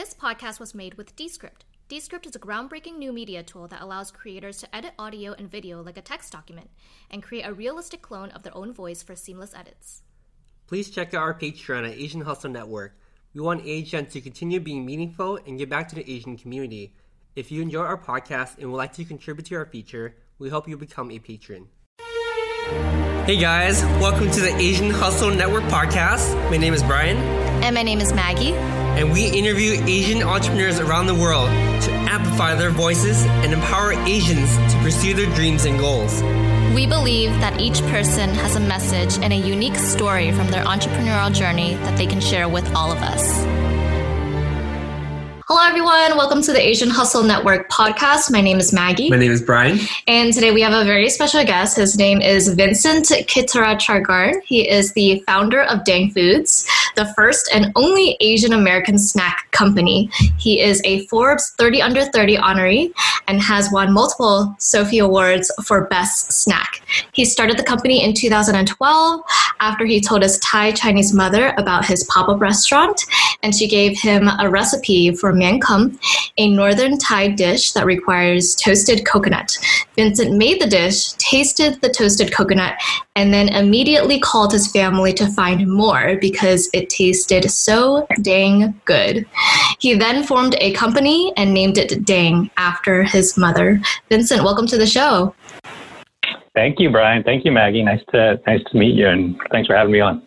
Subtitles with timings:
[0.00, 1.66] This podcast was made with Descript.
[1.86, 5.82] Descript is a groundbreaking new media tool that allows creators to edit audio and video
[5.82, 6.70] like a text document
[7.10, 10.00] and create a realistic clone of their own voice for seamless edits.
[10.66, 12.98] Please check out our Patreon at Asian Hustle Network.
[13.34, 16.94] We want Asian to continue being meaningful and give back to the Asian community.
[17.36, 20.66] If you enjoy our podcast and would like to contribute to our feature, we hope
[20.66, 21.68] you become a patron.
[23.26, 26.34] Hey guys, welcome to the Asian Hustle Network podcast.
[26.50, 27.18] My name is Brian.
[27.62, 28.79] And my name is Maggie.
[28.98, 31.48] And we interview Asian entrepreneurs around the world
[31.82, 36.22] to amplify their voices and empower Asians to pursue their dreams and goals.
[36.74, 41.32] We believe that each person has a message and a unique story from their entrepreneurial
[41.32, 43.46] journey that they can share with all of us.
[45.52, 46.16] Hello, everyone.
[46.16, 48.30] Welcome to the Asian Hustle Network podcast.
[48.30, 49.10] My name is Maggie.
[49.10, 49.80] My name is Brian.
[50.06, 51.76] And today we have a very special guest.
[51.76, 54.42] His name is Vincent Kitirattragarn.
[54.44, 56.64] He is the founder of Dang Foods,
[56.96, 60.10] the first and only Asian American snack company.
[60.38, 62.92] He is a Forbes 30 Under 30 honoree
[63.28, 66.82] and has won multiple sofi Awards for Best Snack.
[67.12, 69.20] He started the company in 2012
[69.60, 73.00] after he told his Thai Chinese mother about his pop up restaurant,
[73.42, 75.98] and she gave him a recipe for miang kham,
[76.38, 79.56] a northern Thai dish that requires toasted coconut.
[79.94, 82.74] Vincent made the dish, tasted the toasted coconut,
[83.16, 89.26] and then immediately called his family to find more because it tasted so dang good.
[89.78, 93.80] He then formed a company and named it Dang after his mother.
[94.10, 95.34] Vincent, welcome to the show.
[96.54, 97.22] Thank you, Brian.
[97.22, 97.82] Thank you, Maggie.
[97.82, 100.22] Nice to nice to meet you, and thanks for having me on.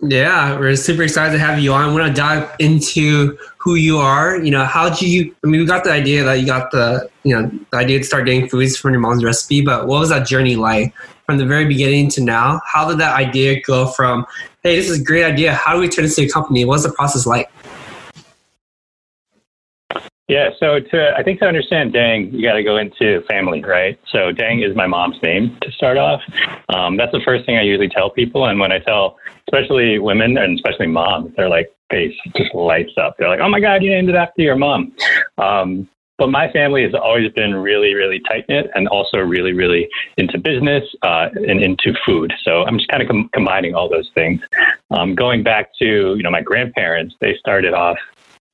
[0.00, 1.88] Yeah, we're super excited to have you on.
[1.88, 4.38] I want to dive into who you are.
[4.38, 5.34] You know, how did you?
[5.44, 8.04] I mean, we got the idea that you got the you know the idea to
[8.04, 10.94] start getting foods from your mom's recipe, but what was that journey like
[11.26, 12.60] from the very beginning to now?
[12.64, 14.24] How did that idea go from
[14.62, 15.54] hey, this is a great idea.
[15.54, 16.64] How do we turn this into a company?
[16.64, 17.50] What's the process like?
[20.28, 23.98] Yeah, so to I think to understand Dang, you got to go into family, right?
[24.10, 26.20] So Dang is my mom's name to start off.
[26.68, 30.36] Um, that's the first thing I usually tell people, and when I tell, especially women
[30.36, 33.14] and especially moms, they're like face just lights up.
[33.18, 34.92] They're like, "Oh my God, you named it after your mom."
[35.38, 39.88] Um, but my family has always been really, really tight knit and also really, really
[40.16, 42.32] into business uh, and into food.
[42.42, 44.40] So I'm just kind of com- combining all those things.
[44.90, 47.98] Um, going back to you know my grandparents, they started off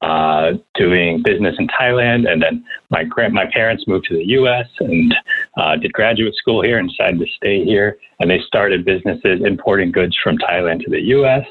[0.02, 4.66] uh, doing business in Thailand, and then my grand my parents moved to the U.S.
[4.80, 5.14] and
[5.56, 7.98] uh, did graduate school here and decided to stay here.
[8.18, 11.46] And they started businesses importing goods from Thailand to the U.S.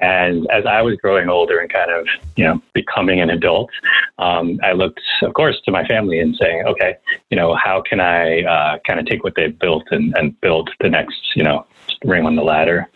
[0.00, 2.06] And as I was growing older and kind of
[2.36, 3.70] you know becoming an adult,
[4.18, 6.96] um, I looked, of course, to my family and saying, okay,
[7.30, 10.70] you know, how can I uh, kind of take what they've built and, and build
[10.80, 11.66] the next you know
[12.04, 12.88] ring on the ladder?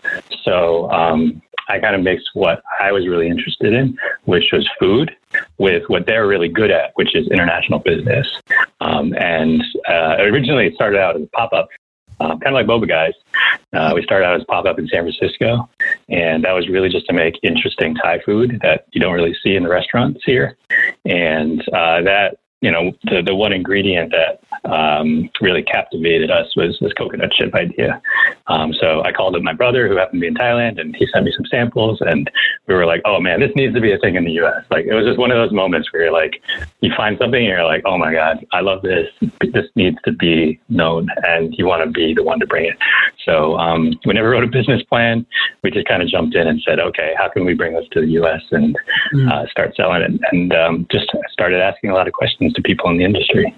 [0.44, 1.42] So um,
[1.72, 5.16] I kind of mixed what I was really interested in, which was food,
[5.56, 8.28] with what they're really good at, which is international business.
[8.83, 11.69] Um, and uh, originally, it started out as a pop up,
[12.21, 13.15] uh, kind of like Boba Guys.
[13.72, 15.66] Uh, we started out as pop up in San Francisco,
[16.10, 19.56] and that was really just to make interesting Thai food that you don't really see
[19.56, 20.59] in the restaurants here.
[21.06, 26.78] And uh, that you know, the, the one ingredient that um, really captivated us was
[26.80, 28.00] this coconut chip idea.
[28.46, 31.06] Um, so I called up my brother who happened to be in Thailand and he
[31.12, 32.30] sent me some samples and
[32.66, 34.64] we were like, oh man, this needs to be a thing in the US.
[34.70, 36.42] Like it was just one of those moments where you're like,
[36.80, 39.08] you find something and you're like, oh my God, I love this.
[39.52, 42.76] This needs to be known and you want to be the one to bring it.
[43.24, 45.26] So um, we never wrote a business plan.
[45.62, 48.00] We just kind of jumped in and said, okay, how can we bring this to
[48.00, 48.76] the US and
[49.12, 49.30] mm.
[49.30, 50.20] uh, start selling it?
[50.30, 53.54] And um, just started asking a lot of questions to people in the industry.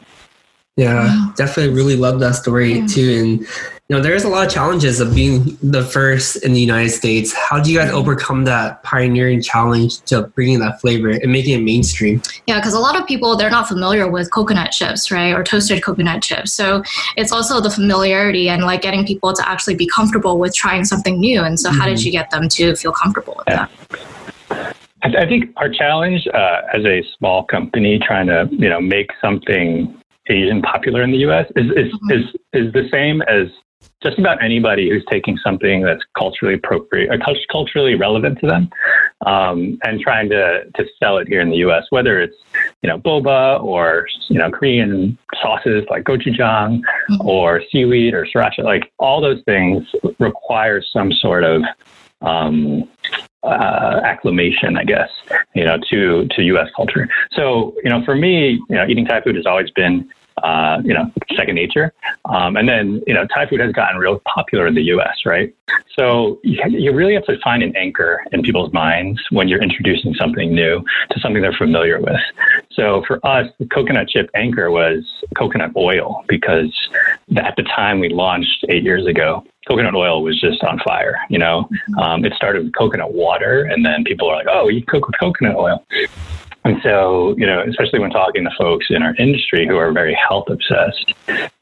[0.77, 1.33] Yeah, wow.
[1.37, 2.87] definitely really love that story yeah.
[2.87, 3.19] too.
[3.21, 3.41] And
[3.89, 7.35] you know, there's a lot of challenges of being the first in the United States.
[7.35, 11.63] How do you guys overcome that pioneering challenge to bringing that flavor and making it
[11.63, 12.23] mainstream?
[12.47, 15.85] Yeah, because a lot of people they're not familiar with coconut chips, right, or toasted
[15.85, 16.53] coconut chips.
[16.53, 16.83] So
[17.17, 21.21] it's also the familiarity and like getting people to actually be comfortable with trying something
[21.21, 21.43] new.
[21.43, 21.79] And so, mm-hmm.
[21.79, 22.07] how did mm-hmm.
[22.07, 23.67] you get them to feel comfortable with yeah.
[24.49, 24.77] that?
[25.03, 30.01] I think our challenge uh, as a small company trying to you know make something
[30.29, 31.47] Asian popular in the U.S.
[31.57, 32.11] is is, mm-hmm.
[32.13, 33.49] is is the same as
[34.03, 38.71] just about anybody who's taking something that's culturally appropriate or uh, culturally relevant to them
[39.27, 41.85] um, and trying to to sell it here in the U.S.
[41.91, 42.37] Whether it's
[42.83, 47.29] you know boba or you know Korean sauces like gochujang mm-hmm.
[47.29, 49.87] or seaweed or sriracha, like all those things
[50.19, 51.63] require some sort of
[52.23, 52.89] um,
[53.45, 55.11] uh, acclamation, I guess,
[55.55, 56.69] you know, to to U.S.
[56.75, 57.09] culture.
[57.33, 60.11] So, you know, for me, you know, eating Thai food has always been
[60.43, 61.93] uh, you know, second nature.
[62.27, 65.55] Um, and then, you know, Thai food has gotten real popular in the U.S., right?
[65.97, 70.15] So you, you really have to find an anchor in people's minds when you're introducing
[70.15, 72.21] something new to something they're familiar with.
[72.73, 75.05] So for us, the coconut chip anchor was
[75.37, 76.75] coconut oil because
[77.37, 81.17] at the time we launched eight years ago, coconut oil was just on fire.
[81.31, 84.85] You know, um, it started with coconut water, and then people are like, "Oh, you
[84.85, 85.85] cook with coconut oil."
[86.65, 90.15] And so, you know, especially when talking to folks in our industry who are very
[90.15, 91.13] health obsessed,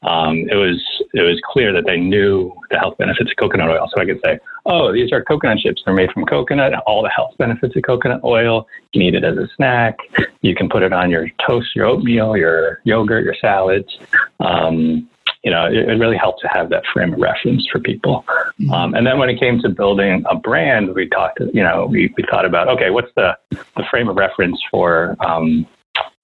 [0.03, 0.81] um, it was
[1.13, 3.89] it was clear that they knew the health benefits of coconut oil.
[3.93, 5.81] So I could say, oh, these are coconut chips.
[5.83, 6.73] They're made from coconut.
[6.87, 8.65] All the health benefits of coconut oil.
[8.93, 9.97] You can eat it as a snack.
[10.41, 13.97] You can put it on your toast, your oatmeal, your yogurt, your salads.
[14.39, 15.09] Um,
[15.43, 18.23] you know, it, it, really helped to have that frame of reference for people.
[18.27, 18.71] Mm-hmm.
[18.71, 22.13] Um, and then when it came to building a brand, we talked, you know, we,
[22.17, 25.67] we thought about, okay, what's the, the frame of reference for, um,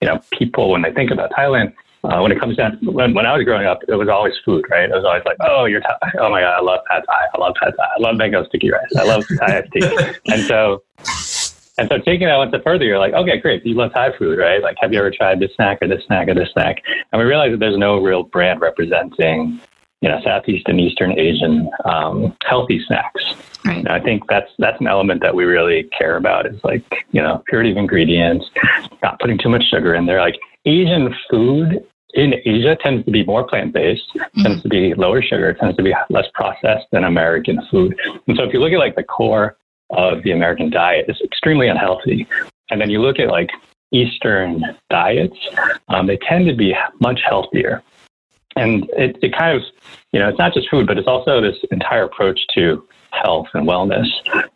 [0.02, 1.74] you know, people when they think about Thailand?
[2.02, 4.64] Uh, when it comes down, when, when I was growing up, it was always food,
[4.70, 4.90] right?
[4.90, 5.98] It was always like, oh, you're Thai.
[6.20, 7.26] Oh my God, I love pad Thai.
[7.34, 7.84] I love pad Thai.
[7.98, 8.88] I love mango sticky rice.
[8.98, 10.14] I love Thai tea.
[10.28, 10.82] and so
[11.80, 13.66] and so taking that one step further, you're like, okay, great.
[13.66, 14.62] You love Thai food, right?
[14.62, 16.84] Like, have you ever tried this snack or this snack or this snack?
[17.12, 19.62] And we realized that there's no real brand representing,
[20.02, 23.24] you know, Southeast and Eastern Asian um, healthy snacks.
[23.66, 23.78] Right.
[23.78, 27.22] And I think that's that's an element that we really care about is like, you
[27.22, 28.46] know, purity of ingredients,
[29.02, 30.20] not putting too much sugar in there.
[30.20, 34.42] Like Asian food in Asia tends to be more plant based, mm-hmm.
[34.42, 37.98] tends to be lower sugar, tends to be less processed than American food.
[38.28, 39.58] And so if you look at like the core
[39.92, 42.28] of the American diet is extremely unhealthy.
[42.70, 43.50] And then you look at like
[43.92, 45.38] Eastern diets,
[45.88, 47.82] um, they tend to be much healthier.
[48.56, 49.64] And it, it kind of,
[50.12, 53.68] you know, it's not just food, but it's also this entire approach to health and
[53.68, 54.08] wellness.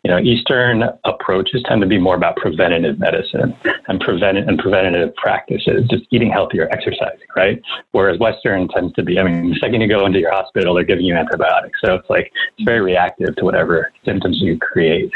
[0.04, 3.56] You know, Eastern approaches tend to be more about preventative medicine
[3.88, 7.60] and prevent and preventative practices, just eating healthier, exercising, right?
[7.92, 10.84] Whereas Western tends to be, I mean, the second you go into your hospital, they're
[10.84, 11.78] giving you antibiotics.
[11.84, 15.10] So it's like it's very reactive to whatever symptoms you create.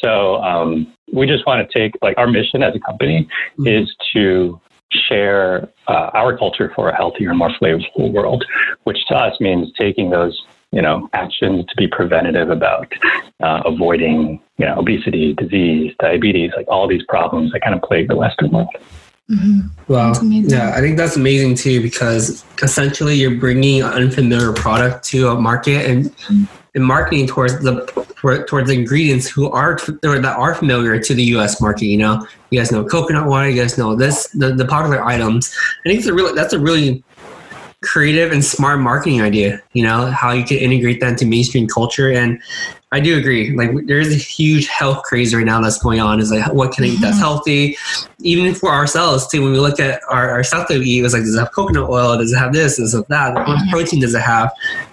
[0.00, 3.28] So um, we just want to take like our mission as a company
[3.58, 3.66] mm-hmm.
[3.66, 4.60] is to
[5.08, 8.44] share uh, our culture for a healthier and more flavorful world,
[8.84, 12.92] which to us means taking those you know, actions to be preventative about
[13.40, 18.08] uh, avoiding, you know, obesity, disease, diabetes, like all these problems that kind of plague
[18.08, 18.68] the Western world.
[19.30, 19.92] Mm-hmm.
[19.92, 20.12] Wow.
[20.22, 25.40] Yeah, I think that's amazing too because essentially you're bringing an unfamiliar product to a
[25.40, 26.12] market and,
[26.74, 27.86] and marketing towards the
[28.48, 31.60] towards the ingredients who are or that are familiar to the U.S.
[31.60, 31.86] market.
[31.86, 35.54] You know, you guys know coconut water, you guys know this the, the popular items.
[35.84, 37.04] I think it's a really that's a really
[37.82, 39.60] creative and smart marketing idea.
[39.72, 42.40] You know how you can integrate that into mainstream culture, and
[42.92, 43.56] I do agree.
[43.56, 46.20] Like there's a huge health craze right now that's going on.
[46.20, 47.20] Is like what can I eat that's mm-hmm.
[47.20, 47.76] healthy,
[48.20, 49.42] even for ourselves too.
[49.42, 51.52] When we look at our, our stuff that we eat, it's like does it have
[51.52, 52.18] coconut oil?
[52.18, 52.76] Does it have this?
[52.76, 53.34] Does it have that?
[53.34, 53.70] What mm-hmm.
[53.70, 54.52] protein does it have?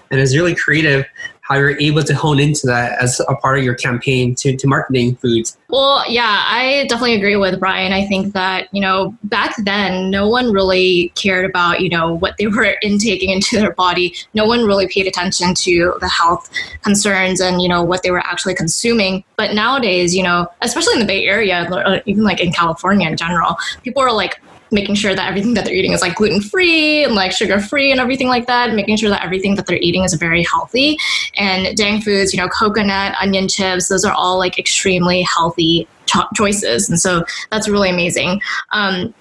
[0.09, 1.05] And it's really creative
[1.47, 4.67] how you're able to hone into that as a part of your campaign to, to
[4.67, 5.57] marketing foods.
[5.69, 7.93] Well, yeah, I definitely agree with Brian.
[7.93, 12.35] I think that, you know, back then, no one really cared about, you know, what
[12.37, 14.13] they were intaking into their body.
[14.33, 16.49] No one really paid attention to the health
[16.83, 19.23] concerns and, you know, what they were actually consuming.
[19.37, 23.15] But nowadays, you know, especially in the Bay Area, uh, even like in California in
[23.15, 24.41] general, people are like,
[24.71, 27.91] making sure that everything that they're eating is like gluten free and like sugar free
[27.91, 30.97] and everything like that, making sure that everything that they're eating is very healthy.
[31.37, 36.27] And Dang Foods, you know, coconut, onion chips, those are all like extremely healthy cho-
[36.35, 36.89] choices.
[36.89, 38.41] And so that's really amazing.
[38.71, 39.13] Um,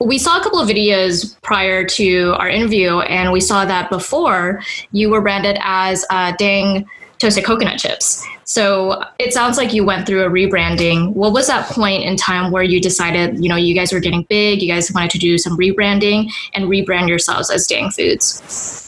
[0.00, 4.62] we saw a couple of videos prior to our interview, and we saw that before
[4.92, 6.88] you were branded as uh, Dang
[7.18, 8.24] toasted coconut chips.
[8.44, 11.12] So it sounds like you went through a rebranding.
[11.12, 14.22] What was that point in time where you decided, you know, you guys were getting
[14.24, 18.87] big, you guys wanted to do some rebranding and rebrand yourselves as Dang Foods?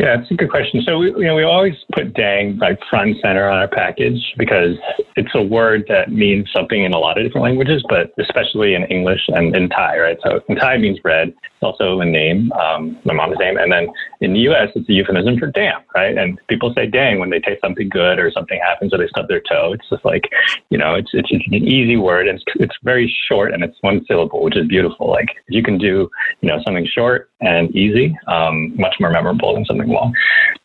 [0.00, 0.80] Yeah, it's a good question.
[0.86, 4.18] So we, you know, we always put "dang" like front and center on our package
[4.38, 4.76] because
[5.16, 8.84] it's a word that means something in a lot of different languages, but especially in
[8.84, 10.18] English and in Thai, right?
[10.22, 11.28] So in Thai means red.
[11.28, 13.88] It's also a name, um, my mom's name, and then
[14.22, 14.68] in the U.S.
[14.74, 16.16] it's a euphemism for damn, right?
[16.16, 19.28] And people say "dang" when they taste something good or something happens or they stub
[19.28, 19.72] their toe.
[19.74, 20.30] It's just like,
[20.70, 23.76] you know, it's it's, it's an easy word and it's, it's very short and it's
[23.80, 25.10] one syllable, which is beautiful.
[25.10, 26.08] Like you can do,
[26.40, 30.14] you know, something short and easy, um, much more memorable than something long,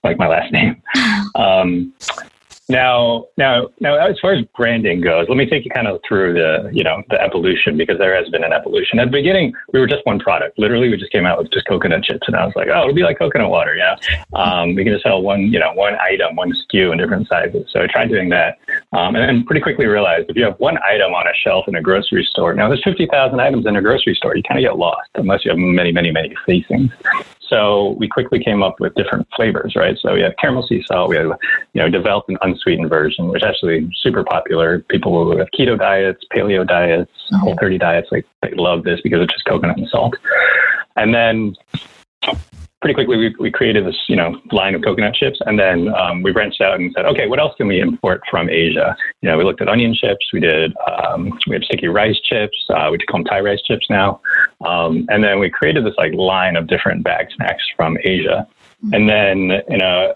[0.03, 0.82] like my last name.
[1.36, 1.94] Um,
[2.67, 6.34] Now, now, now, as far as branding goes, let me take you kind of through
[6.34, 8.98] the, you know, the evolution because there has been an evolution.
[8.98, 10.58] At the beginning, we were just one product.
[10.58, 12.96] Literally, we just came out with just coconut chips, and I was like, oh, it'll
[12.96, 13.96] be like coconut water, yeah.
[14.34, 17.67] Um, we can just sell one, you know, one item, one SKU in different sizes.
[17.72, 18.58] So I tried doing that,
[18.91, 21.75] um, and then pretty quickly realized if you have one item on a shelf in
[21.75, 24.77] a grocery store, now there's 50,000 items in a grocery store, you kind of get
[24.77, 26.91] lost unless you have many, many, many facings.
[27.49, 29.97] So we quickly came up with different flavors, right?
[29.99, 31.09] So we had caramel sea salt.
[31.09, 34.79] We had, you know, developed an unsweetened version, which is actually super popular.
[34.89, 37.37] People who have keto diets, paleo diets, mm-hmm.
[37.37, 40.15] whole 30 diets, like they love this because it's just coconut and salt.
[40.95, 41.55] And then
[42.85, 46.21] pretty quickly we, we created this you know line of coconut chips and then um,
[46.21, 48.95] we branched out and said okay what else can we import from asia?
[49.23, 52.55] You know we looked at onion chips we did um, we had sticky rice chips
[52.69, 54.21] uh, we call them thai rice chips now
[54.67, 58.47] um, and then we created this like line of different bag snacks from asia.
[58.93, 60.13] And then you know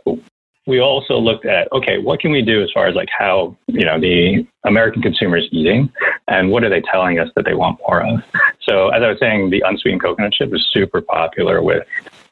[0.68, 3.84] we also looked at okay what can we do as far as like how you
[3.84, 5.92] know the american consumer is eating
[6.28, 8.24] and what are they telling us that they want more of?
[8.62, 11.88] So as i was saying the unsweetened coconut chip is super popular with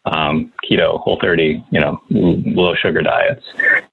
[0.08, 3.44] um, keto, whole 30, you know, low sugar diets.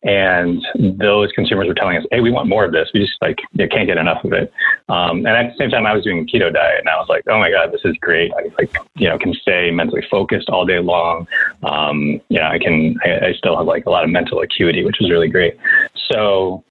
[0.02, 0.64] And
[0.98, 2.88] those consumers were telling us, hey, we want more of this.
[2.94, 4.52] We just like you can't get enough of it.
[4.88, 7.08] Um, and at the same time, I was doing a keto diet and I was
[7.08, 8.32] like, oh my God, this is great.
[8.34, 11.26] I like, you know, can stay mentally focused all day long.
[11.62, 14.84] Um, you know, I can, I, I still have like a lot of mental acuity,
[14.84, 15.56] which is really great.
[16.10, 16.64] So,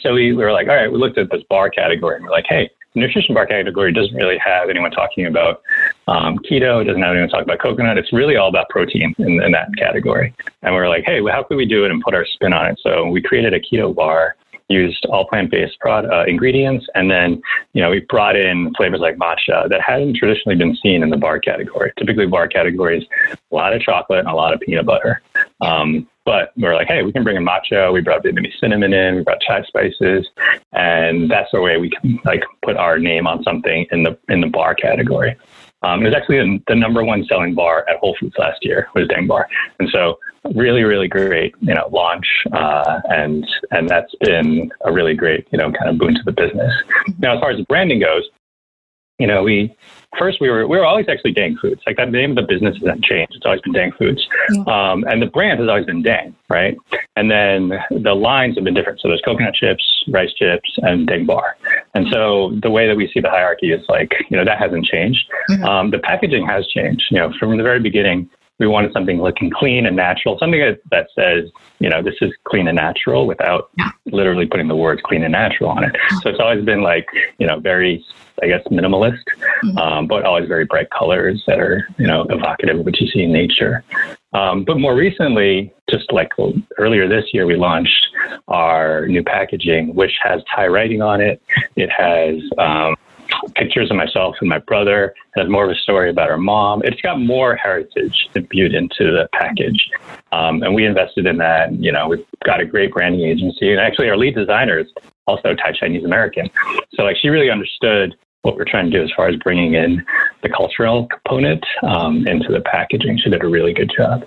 [0.00, 2.30] so we, we were like, all right, we looked at this bar category and we're
[2.30, 5.62] like, hey, nutrition bar category doesn't really have anyone talking about
[6.08, 6.82] um, keto.
[6.82, 7.98] It doesn't have anyone talking about coconut.
[7.98, 10.34] It's really all about protein in, in that category.
[10.62, 12.52] And we are like, hey, well, how could we do it and put our spin
[12.52, 12.78] on it?
[12.82, 14.36] So we created a keto bar
[14.68, 17.42] used all plant-based uh, ingredients, and then
[17.74, 21.16] you know we brought in flavors like matcha that hadn't traditionally been seen in the
[21.16, 21.92] bar category.
[21.98, 25.20] Typically, bar categories a lot of chocolate and a lot of peanut butter.
[25.60, 27.92] Um, but we are like, hey, we can bring in matcha.
[27.92, 29.16] We brought maybe cinnamon in.
[29.16, 30.26] We brought chai spices,
[30.72, 34.40] and that's the way we can like put our name on something in the in
[34.40, 35.36] the bar category.
[35.82, 39.08] Um, it was actually the number one selling bar at Whole Foods last year was
[39.08, 39.48] Dang Bar,
[39.80, 40.18] and so
[40.54, 45.58] really, really great, you know, launch, uh, and and that's been a really great, you
[45.58, 46.72] know, kind of boon to the business.
[47.18, 48.28] Now, as far as branding goes,
[49.18, 49.74] you know, we
[50.18, 51.80] first we were we were always actually Dang Foods.
[51.86, 53.34] Like that name of the business hasn't changed.
[53.34, 54.62] It's always been Dang Foods, yeah.
[54.66, 56.76] um, and the brand has always been Dang, right?
[57.16, 59.00] And then the lines have been different.
[59.00, 61.56] So there's coconut chips, rice chips, and Dang Bar.
[61.94, 64.86] And so the way that we see the hierarchy is like you know that hasn't
[64.86, 65.24] changed.
[65.50, 65.64] Mm-hmm.
[65.64, 67.04] Um, the packaging has changed.
[67.10, 68.28] You know, from the very beginning,
[68.62, 71.50] we wanted something looking clean and natural, something that, that says,
[71.80, 73.90] you know, this is clean and natural without yeah.
[74.06, 75.96] literally putting the words clean and natural on it.
[76.22, 77.06] So it's always been like,
[77.38, 78.04] you know, very,
[78.42, 79.24] I guess, minimalist,
[79.64, 79.78] mm-hmm.
[79.78, 83.22] um, but always very bright colors that are, you know, evocative of what you see
[83.22, 83.84] in nature.
[84.32, 86.32] Um, but more recently, just like
[86.78, 88.06] earlier this year, we launched
[88.48, 91.40] our new packaging, which has Thai writing on it.
[91.76, 92.96] It has, um,
[93.54, 95.14] pictures of myself and my brother.
[95.36, 96.82] It has more of a story about our mom.
[96.84, 99.90] It's got more heritage imbued into the package.
[100.32, 101.72] Um, and we invested in that.
[101.72, 103.70] You know, we've got a great branding agency.
[103.70, 104.88] And actually, our lead designer is
[105.26, 106.50] also Thai Chinese American.
[106.94, 110.04] So, like, she really understood what we're trying to do as far as bringing in
[110.42, 113.18] the cultural component um, into the packaging.
[113.18, 114.24] She did a really good job.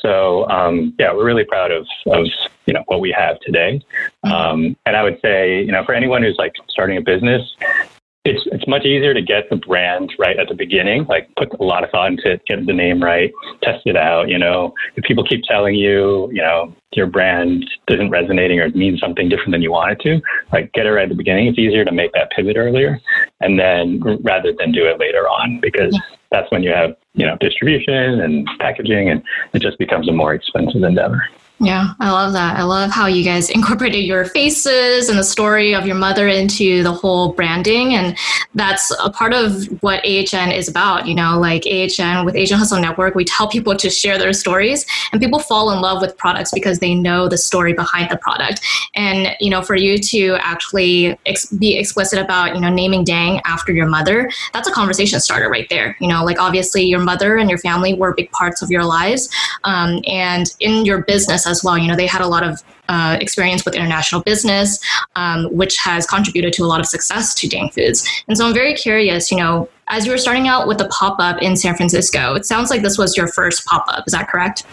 [0.00, 2.26] So um, yeah, we're really proud of, of
[2.66, 3.82] you know what we have today.
[4.24, 4.32] Mm-hmm.
[4.32, 7.56] Um, and I would say you know for anyone who's like starting a business,
[8.26, 11.04] it's it's much easier to get the brand right at the beginning.
[11.04, 14.28] Like put a lot of thought into it, get the name right, test it out.
[14.28, 18.74] You know, if people keep telling you, you know, your brand isn't resonating or it
[18.74, 20.20] means something different than you want it to,
[20.52, 21.46] like get it right at the beginning.
[21.46, 23.00] It's easier to make that pivot earlier,
[23.40, 25.98] and then rather than do it later on because
[26.30, 30.34] that's when you have you know distribution and packaging, and it just becomes a more
[30.34, 31.22] expensive endeavor.
[31.58, 32.58] Yeah, I love that.
[32.58, 36.82] I love how you guys incorporated your faces and the story of your mother into
[36.82, 37.94] the whole branding.
[37.94, 38.16] And
[38.54, 41.06] that's a part of what AHN is about.
[41.06, 44.84] You know, like AHN with Asian Hustle Network, we tell people to share their stories,
[45.12, 48.60] and people fall in love with products because they know the story behind the product.
[48.94, 53.40] And, you know, for you to actually ex- be explicit about, you know, naming Dang
[53.46, 55.96] after your mother, that's a conversation starter right there.
[56.00, 59.30] You know, like obviously your mother and your family were big parts of your lives.
[59.64, 61.78] Um, and in your business, as well.
[61.78, 64.78] You know, they had a lot of uh, experience with international business,
[65.16, 68.06] um, which has contributed to a lot of success to Dang Foods.
[68.28, 71.18] And so I'm very curious, you know, as you were starting out with the pop
[71.20, 74.04] up in San Francisco, it sounds like this was your first pop up.
[74.06, 74.64] Is that correct?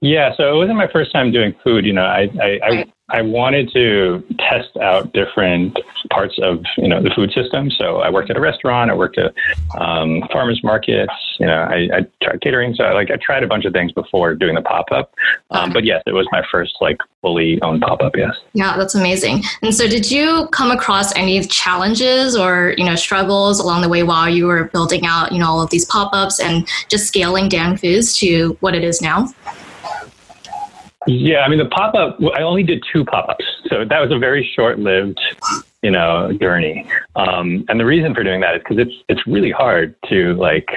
[0.00, 1.84] Yeah, so it wasn't my first time doing food.
[1.84, 5.76] You know, I I, I, I wanted to test out different
[6.10, 7.68] parts of you know the food system.
[7.68, 8.92] So I worked at a restaurant.
[8.92, 9.34] I worked at
[9.76, 11.12] um, farmers markets.
[11.40, 12.74] You know, I, I tried catering.
[12.74, 15.14] So I, like I tried a bunch of things before doing the pop up.
[15.50, 18.14] Um, but yes, it was my first like fully owned pop up.
[18.14, 18.36] Yes.
[18.52, 19.42] Yeah, that's amazing.
[19.62, 24.04] And so, did you come across any challenges or you know struggles along the way
[24.04, 27.48] while you were building out you know all of these pop ups and just scaling
[27.48, 29.28] Dang Foods to what it is now?
[31.08, 32.18] Yeah, I mean the pop up.
[32.36, 35.18] I only did two pop ups, so that was a very short lived,
[35.82, 36.86] you know, journey.
[37.16, 40.68] Um, and the reason for doing that is because it's it's really hard to like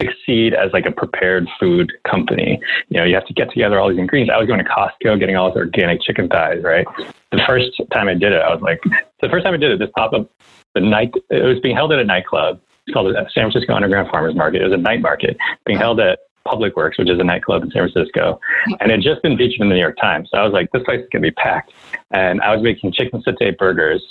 [0.00, 2.60] succeed as like a prepared food company.
[2.88, 4.32] You know, you have to get together all these ingredients.
[4.32, 6.62] I was going to Costco, getting all this organic chicken thighs.
[6.62, 6.86] Right,
[7.32, 8.80] the first time I did it, I was like,
[9.20, 10.30] the first time I did it, this pop up,
[10.76, 12.60] the night it was being held at a nightclub.
[12.86, 14.62] It's called the San Francisco Underground Farmers Market.
[14.62, 17.70] It was a night market being held at Public Works, which is a nightclub in
[17.70, 18.40] San Francisco,
[18.80, 20.28] and it had just been featured in the New York Times.
[20.32, 21.72] So I was like, this place is gonna be packed.
[22.12, 24.02] And I was making chicken satay burgers,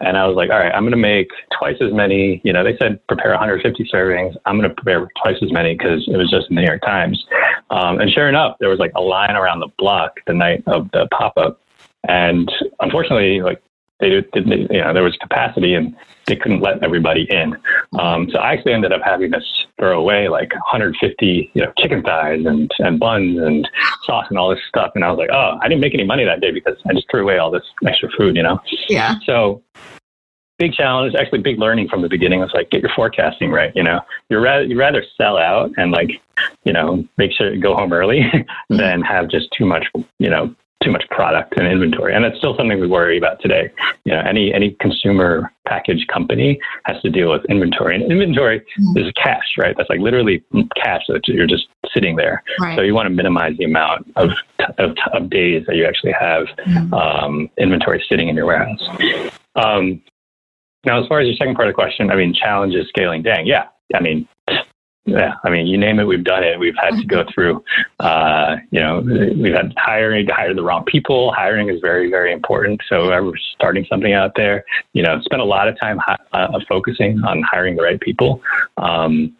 [0.00, 2.40] and I was like, all right, I'm gonna make twice as many.
[2.44, 4.36] You know, they said prepare 150 servings.
[4.46, 7.24] I'm gonna prepare twice as many because it was just in the New York Times.
[7.70, 10.90] Um, and sure enough, there was like a line around the block the night of
[10.92, 11.60] the pop up,
[12.08, 13.62] and unfortunately, like
[14.02, 17.56] they didn't, you know, there was capacity and they couldn't let everybody in.
[17.98, 19.40] Um, so I actually ended up having to
[19.78, 23.68] throw away like 150, you know, chicken thighs and, and buns and
[24.04, 24.90] sauce and all this stuff.
[24.96, 27.06] And I was like, oh, I didn't make any money that day because I just
[27.10, 28.60] threw away all this extra food, you know?
[28.88, 29.14] Yeah.
[29.24, 29.62] So
[30.58, 33.72] big challenge, actually big learning from the beginning was like, get your forecasting right.
[33.76, 36.10] You know, you're rather, you'd rather sell out and like,
[36.64, 38.24] you know, make sure you go home early
[38.68, 39.86] than have just too much,
[40.18, 42.14] you know, too much product and inventory.
[42.14, 43.70] And that's still something we worry about today.
[44.04, 47.94] You know, any any consumer package company has to deal with inventory.
[47.94, 48.98] And inventory mm-hmm.
[48.98, 49.74] is cash, right?
[49.76, 50.42] That's like literally
[50.76, 52.42] cash that you're just sitting there.
[52.60, 52.76] Right.
[52.76, 54.30] So you want to minimize the amount of,
[54.78, 56.94] of, of days that you actually have mm-hmm.
[56.94, 58.82] um, inventory sitting in your warehouse.
[59.56, 60.02] Um,
[60.84, 63.46] now, as far as your second part of the question, I mean, challenges scaling Dang.
[63.46, 63.68] Yeah.
[63.94, 64.26] I mean,
[65.04, 66.58] yeah, I mean, you name it, we've done it.
[66.58, 67.30] We've had to go mm-hmm.
[67.32, 67.64] through,
[67.98, 71.32] uh, you know, we've had hiring to hire the wrong people.
[71.32, 72.80] Hiring is very, very important.
[72.88, 76.60] So we're starting something out there, you know, spend a lot of time hi- uh,
[76.68, 78.42] focusing on hiring the right people.
[78.76, 79.34] Um,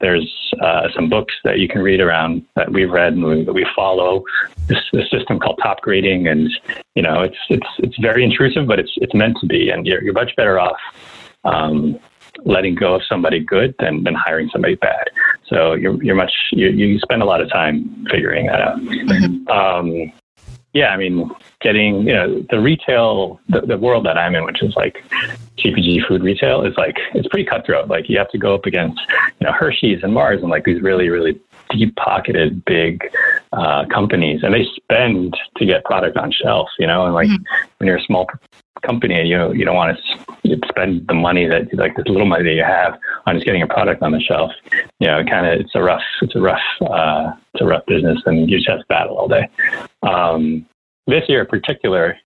[0.00, 3.54] there's uh, some books that you can read around that we've read and we, that
[3.54, 4.22] we follow.
[4.66, 6.50] This, this, system called Topgrading, and
[6.94, 10.02] you know, it's it's it's very intrusive, but it's it's meant to be, and you're
[10.02, 10.76] you're much better off.
[11.44, 11.98] Um,
[12.44, 15.10] letting go of somebody good than, than hiring somebody bad.
[15.46, 18.78] So you're, you're much, you, you spend a lot of time figuring that out.
[18.78, 19.48] Mm-hmm.
[19.48, 20.12] Um,
[20.72, 21.30] yeah, I mean,
[21.62, 25.02] getting, you know, the retail, the, the world that I'm in, which is like
[25.58, 27.88] CPG food retail, is like, it's pretty cutthroat.
[27.88, 29.00] Like you have to go up against,
[29.40, 31.40] you know, Hershey's and Mars and like these really, really
[31.70, 33.02] deep pocketed big
[33.52, 37.66] uh, companies and they spend to get product on shelf, you know, and like mm-hmm.
[37.78, 38.26] when you're a small
[38.82, 39.98] company and you you don't want
[40.44, 43.62] to spend the money that like this little money that you have on just getting
[43.62, 44.52] a product on the shelf.
[45.00, 48.20] You know, kind of it's a rough it's a rough uh, it's a rough business,
[48.26, 49.48] and you just have to battle all day.
[50.02, 50.66] Um,
[51.06, 52.16] this year in particular,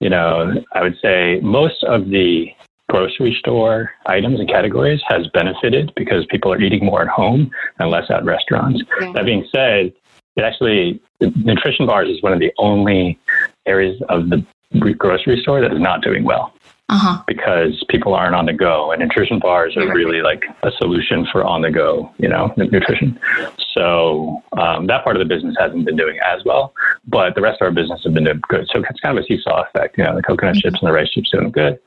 [0.00, 2.48] you know, I would say most of the
[2.88, 7.90] grocery store items and categories has benefited because people are eating more at home and
[7.90, 8.82] less at restaurants.
[9.00, 9.12] Yeah.
[9.12, 9.92] That being said,
[10.36, 13.18] it actually nutrition bars is one of the only
[13.66, 14.44] areas of the
[14.98, 16.52] grocery store that is not doing well.
[16.88, 17.20] Uh-huh.
[17.26, 21.42] Because people aren't on the go, and nutrition bars are really like a solution for
[21.42, 23.18] on the go, you know, nutrition.
[23.72, 26.72] So um, that part of the business hasn't been doing as well,
[27.08, 28.68] but the rest of our business has been doing good.
[28.72, 29.98] So it's kind of a seesaw effect.
[29.98, 30.60] You know, the coconut mm-hmm.
[30.60, 31.80] chips and the rice chips doing good.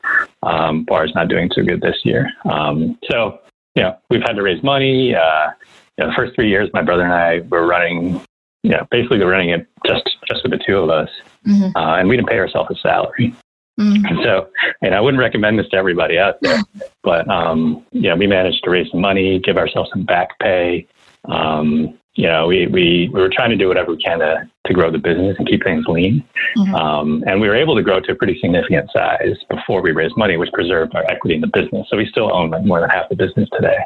[0.43, 2.29] Um, bars not doing so good this year.
[2.43, 3.39] Um, so
[3.75, 5.15] you know, we've had to raise money.
[5.15, 5.51] Uh,
[5.97, 8.19] you know, the first three years, my brother and I were running
[8.63, 11.09] yeah, basically we're running it just just with the two of us,
[11.47, 11.75] mm-hmm.
[11.75, 13.33] uh, and we didn't pay ourselves a salary.
[13.79, 14.05] Mm-hmm.
[14.05, 14.49] And so,
[14.81, 16.61] and I wouldn't recommend this to everybody out there,
[17.01, 20.85] but um, yeah, we managed to raise some money, give ourselves some back pay.
[21.25, 24.73] Um, you know, we, we, we were trying to do whatever we can to, to
[24.73, 26.21] grow the business and keep things lean.
[26.57, 26.75] Mm-hmm.
[26.75, 30.17] Um, and we were able to grow to a pretty significant size before we raised
[30.17, 31.87] money, which preserved our equity in the business.
[31.89, 33.77] So we still own like more than half the business today,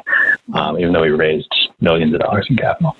[0.54, 2.96] um, even though we raised millions of dollars in capital.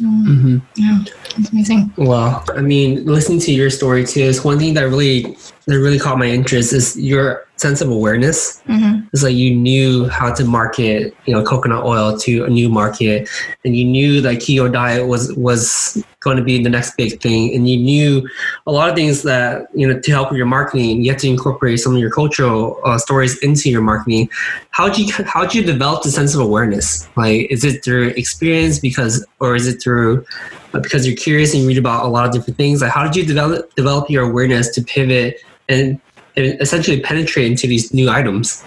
[0.00, 0.58] Mm-hmm.
[0.76, 1.04] Yeah,
[1.36, 1.92] it's amazing.
[1.96, 5.36] Well, I mean, listening to your story too is one thing that really
[5.70, 8.60] that really caught my interest is your sense of awareness.
[8.66, 9.06] Mm-hmm.
[9.12, 13.28] It's like you knew how to market, you know, coconut oil to a new market,
[13.64, 17.54] and you knew that keto diet was was going to be the next big thing,
[17.54, 18.28] and you knew
[18.66, 21.02] a lot of things that you know to help with your marketing.
[21.02, 24.28] You have to incorporate some of your cultural uh, stories into your marketing.
[24.70, 27.08] How did you how did you develop the sense of awareness?
[27.16, 30.24] Like, is it through experience because, or is it through
[30.72, 32.80] because you're curious and you read about a lot of different things.
[32.80, 36.00] Like, how did you develop develop your awareness to pivot and,
[36.36, 38.64] and essentially penetrate into these new items?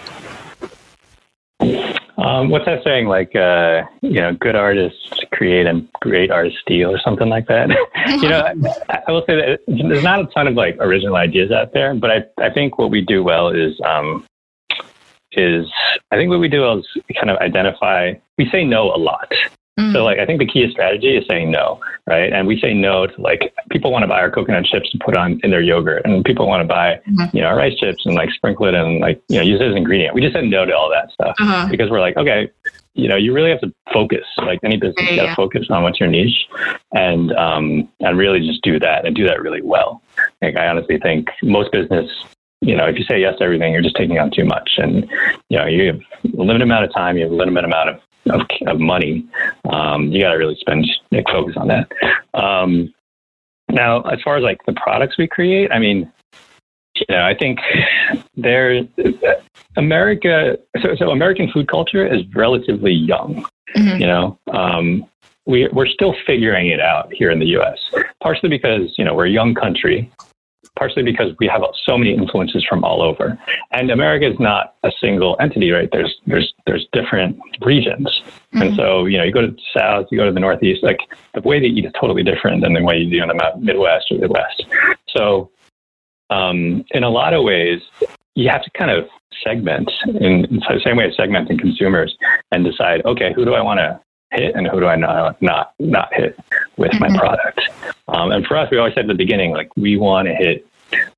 [2.24, 3.08] Um, what's that saying?
[3.08, 7.70] Like, uh, you know, good artists create and great artists steal, or something like that.
[8.22, 8.42] you know,
[8.90, 11.94] I, I, will say that there's not a ton of like original ideas out there,
[11.94, 14.26] but I, I think what we do well is, um,
[15.34, 15.66] is
[16.12, 18.14] I think what we do well is kind of identify.
[18.38, 19.32] We say no a lot.
[19.80, 19.92] Mm.
[19.92, 22.32] So like I think the key strategy is saying no, right?
[22.32, 25.18] And we say no to like people want to buy our coconut chips to put
[25.18, 27.36] on in their yogurt, and people want to buy mm-hmm.
[27.36, 29.66] you know our rice chips and like sprinkle it and like you know use it
[29.66, 30.14] as an ingredient.
[30.14, 31.68] We just said no to all that stuff uh-huh.
[31.72, 32.52] because we're like, okay,
[32.94, 34.26] you know, you really have to focus.
[34.38, 36.48] Like any business, you got to focus on what's your niche,
[36.94, 40.04] and um and really just do that and do that really well.
[40.44, 42.12] Like I honestly think most business
[42.62, 44.76] you know, if you say yes to everything, you're just taking on too much.
[44.78, 45.10] And,
[45.50, 48.00] you know, you have a limited amount of time, you have a limited amount of
[48.30, 49.26] of, of money,
[49.70, 51.92] um, you got to really spend like, focus on that.
[52.34, 52.94] Um,
[53.70, 56.12] now, as far as like the products we create, I mean,
[56.96, 57.60] you know, I think
[58.36, 58.88] there,
[59.78, 60.58] America.
[60.82, 63.46] So, so American food culture is relatively young.
[63.76, 64.02] Mm-hmm.
[64.02, 65.06] You know, um,
[65.46, 67.80] we we're still figuring it out here in the U.S.
[68.22, 70.12] Partially because you know we're a young country,
[70.78, 73.38] partially because we have so many influences from all over.
[73.72, 75.90] And America is not a single entity, right?
[75.92, 78.08] There's there's there's different regions.
[78.54, 78.62] Mm-hmm.
[78.62, 81.00] And so, you know, you go to the south, you go to the northeast, like
[81.34, 84.12] the way they eat is totally different than the way you do in the Midwest
[84.12, 84.66] or the West.
[85.10, 85.52] So
[86.30, 87.82] um, in a lot of ways,
[88.36, 89.08] you have to kind of
[89.44, 92.16] segment in, in the same way as segmenting consumers
[92.52, 94.00] and decide, okay, who do I want to
[94.34, 96.38] hit and who do I not not not hit
[96.78, 97.14] with mm-hmm.
[97.14, 97.62] my product.
[98.08, 100.68] Um, and for us, we always said at the beginning, like we want to hit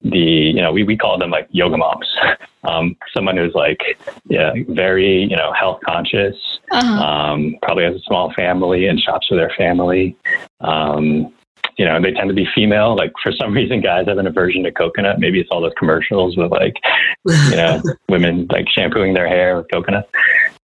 [0.02, 2.08] the you know we, we call them like yoga moms
[2.64, 3.80] um, someone who's like
[4.26, 6.36] yeah very you know health conscious
[6.72, 7.04] uh-huh.
[7.04, 10.16] um, probably has a small family and shops with their family
[10.62, 11.34] um,
[11.78, 14.64] you know they tend to be female like for some reason guys have an aversion
[14.64, 16.76] to coconut maybe it's all those commercials with like
[17.26, 20.10] you know women like shampooing their hair with coconut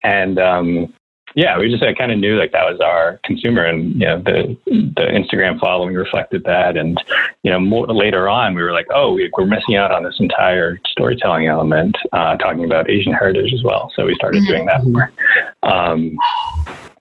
[0.03, 0.93] and um
[1.35, 4.21] yeah, we just I kind of knew like that was our consumer, and you know
[4.21, 7.01] the the Instagram following reflected that, and
[7.43, 10.15] you know more later on we were like, oh, we, are missing out on this
[10.19, 13.91] entire storytelling element, uh, talking about Asian heritage as well.
[13.95, 14.51] So we started mm-hmm.
[14.51, 15.11] doing that more,
[15.63, 16.17] um,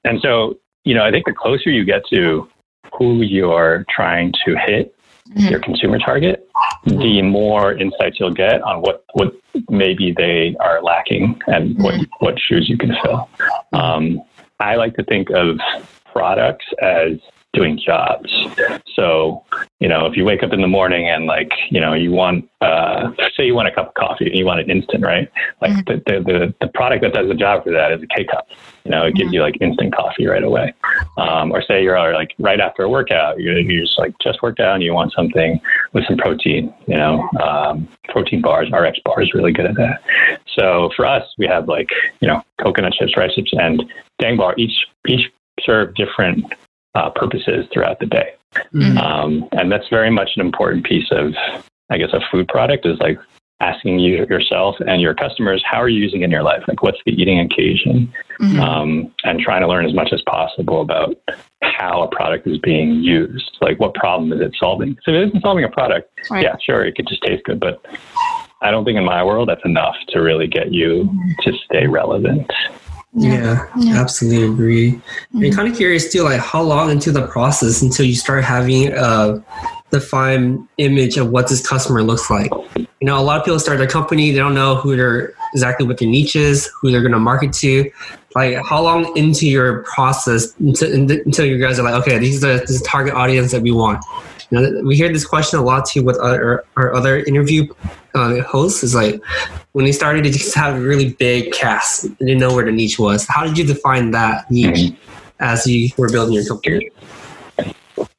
[0.04, 2.48] and so you know I think the closer you get to
[2.96, 4.94] who you're trying to hit
[5.30, 5.48] mm-hmm.
[5.48, 6.48] your consumer target,
[6.84, 9.34] the more insights you'll get on what, what
[9.68, 12.24] maybe they are lacking and what, mm-hmm.
[12.24, 13.28] what shoes you can fill.
[13.72, 14.22] Um,
[14.58, 15.58] I like to think of
[16.12, 17.12] products as
[17.52, 18.30] doing jobs.
[18.94, 19.44] So,
[19.80, 22.48] you know, if you wake up in the morning and like, you know, you want,
[22.60, 25.28] uh, say you want a cup of coffee and you want it instant, right?
[25.60, 25.98] Like mm-hmm.
[26.04, 28.46] the, the, the, product that does the job for that is a K cup.
[28.84, 30.72] You know, it gives you like instant coffee right away.
[31.16, 34.60] Um, or say you're like right after a workout, you're, you're just like just worked
[34.60, 35.60] out and you want something
[35.92, 40.02] with some protein, you know, um, protein bars, RX bars, really good at that.
[40.58, 41.88] So for us, we have like,
[42.20, 43.82] you know, coconut chips, rice chips, and
[44.18, 45.30] Dang Bar each, each
[45.64, 46.52] serve different
[46.94, 48.34] uh, purposes throughout the day.
[48.74, 48.98] Mm-hmm.
[48.98, 51.34] Um, and that's very much an important piece of,
[51.90, 53.18] I guess, a food product is like
[53.60, 56.62] asking you yourself and your customers, how are you using it in your life?
[56.66, 58.12] Like, what's the eating occasion?
[58.40, 58.58] Mm-hmm.
[58.58, 61.16] Um, and trying to learn as much as possible about
[61.62, 63.58] how a product is being used.
[63.60, 64.96] Like, what problem is it solving?
[65.04, 66.42] So, if it isn't solving a product, right.
[66.42, 67.84] yeah, sure, it could just taste good, but
[68.62, 71.10] I don't think in my world that's enough to really get you
[71.42, 72.50] to stay relevant.
[73.12, 74.92] Yeah, yeah, absolutely agree.
[74.92, 75.44] Mm-hmm.
[75.44, 78.92] I'm kind of curious too, like how long into the process until you start having
[78.92, 79.42] a
[79.90, 82.50] defined image of what this customer looks like.
[82.76, 85.86] You know, a lot of people start their company, they don't know who they're exactly
[85.86, 87.90] what their niche is, who they're going to market to.
[88.36, 92.54] Like, how long into your process until, until you guys are like, okay, these are
[92.54, 94.04] the, this is the target audience that we want.
[94.50, 97.66] You know, we hear this question a lot too with our, our other interview
[98.14, 98.82] uh, hosts.
[98.82, 99.22] Is like
[99.72, 102.72] when they started to just have a really big cast, they didn't know where the
[102.72, 103.26] niche was.
[103.26, 104.94] How did you define that niche
[105.38, 106.90] as you were building your company?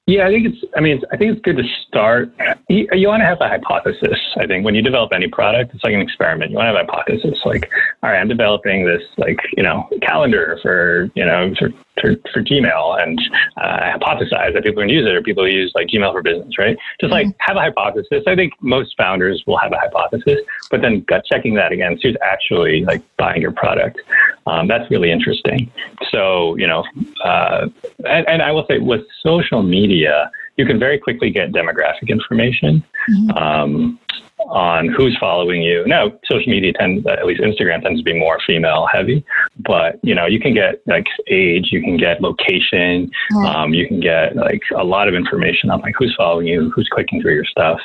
[0.08, 0.74] Yeah, I think it's.
[0.76, 2.34] I mean, I think it's good to start.
[2.68, 4.20] You, you, want to have a hypothesis.
[4.36, 6.52] I think when you develop any product, it's like an experiment.
[6.52, 7.40] You want to have a hypothesis.
[7.46, 7.70] Like,
[8.04, 11.70] all right, I'm developing this, like, you know, calendar for, you know, for
[12.02, 13.22] for, for Gmail, and
[13.58, 16.78] uh, hypothesize that people can use it, or people use like Gmail for Business, right?
[17.00, 17.38] Just like mm-hmm.
[17.40, 18.24] have a hypothesis.
[18.28, 22.18] I think most founders will have a hypothesis, but then gut checking that against who's
[22.22, 24.02] actually like buying your product.
[24.48, 25.72] Um, that's really interesting.
[26.12, 26.84] So you know,
[27.24, 27.68] uh,
[28.06, 32.84] and, and I will say with social media, you can very quickly get demographic information.
[33.10, 33.38] Mm-hmm.
[33.38, 34.00] Um,
[34.50, 35.86] on who's following you.
[35.88, 39.24] Now, social media tends, at least Instagram tends to be more female heavy,
[39.66, 43.10] but you know, you can get like age, you can get location,
[43.46, 46.88] um, you can get like a lot of information on like who's following you, who's
[46.92, 47.80] clicking through your stuff.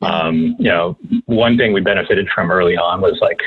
[0.00, 3.38] Um, you know, one thing we benefited from early on was like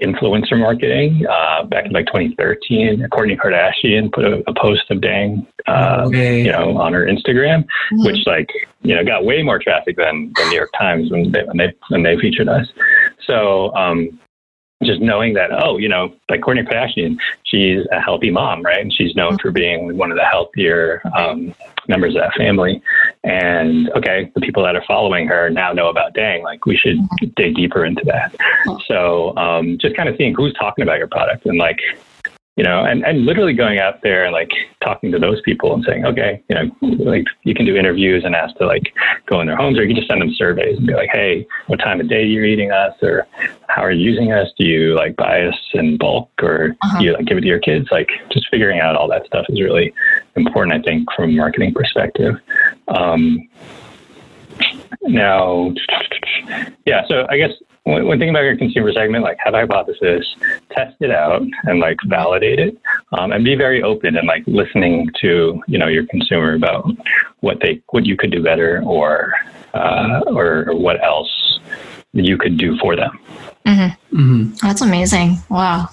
[0.00, 1.24] influencer marketing.
[1.28, 6.42] Uh, back in like 2013, Kourtney Kardashian put a, a post of Dang, uh, Okay.
[6.44, 8.06] you know, on her Instagram, Mhm.
[8.06, 8.48] which like
[8.82, 11.74] you know got way more traffic than the New York Times when they when they
[11.88, 12.68] when they featured us.
[13.26, 14.18] So um,
[14.84, 18.80] just knowing that oh you know like Kourtney Kardashian, she's a healthy mom, right?
[18.80, 21.54] And she's known for being one of the healthier um,
[21.88, 22.80] members of that family.
[23.24, 26.42] And okay, the people that are following her now know about Dang.
[26.42, 26.98] Like we should
[27.34, 28.34] dig deeper into that.
[28.86, 31.80] So um, just kind of seeing who's talking about your product and like
[32.58, 34.50] you know, and, and literally going out there and like
[34.82, 36.68] talking to those people and saying, okay, you know,
[37.08, 38.92] like you can do interviews and ask to like
[39.26, 41.46] go in their homes or you can just send them surveys and be like, hey,
[41.68, 43.28] what time of day are you're eating us or
[43.68, 44.48] how are you using us?
[44.58, 46.98] Do you like buy us in bulk or Uh-huh.
[46.98, 47.86] do you like give it to your kids?
[47.92, 49.94] Like just figuring out all that stuff is really
[50.34, 52.34] important, I think, from a marketing perspective.
[52.88, 53.48] Um,
[55.02, 55.72] now,
[56.84, 57.52] yeah, so I guess
[57.88, 60.24] when, when thinking about your consumer segment, like have a hypothesis,
[60.70, 62.76] test it out, and like validate it,
[63.12, 66.86] um, and be very open and like listening to you know your consumer about
[67.40, 69.32] what they what you could do better or
[69.74, 71.60] uh, or, or what else
[72.12, 73.18] you could do for them.
[74.10, 75.36] hmm That's amazing.
[75.50, 75.88] Wow.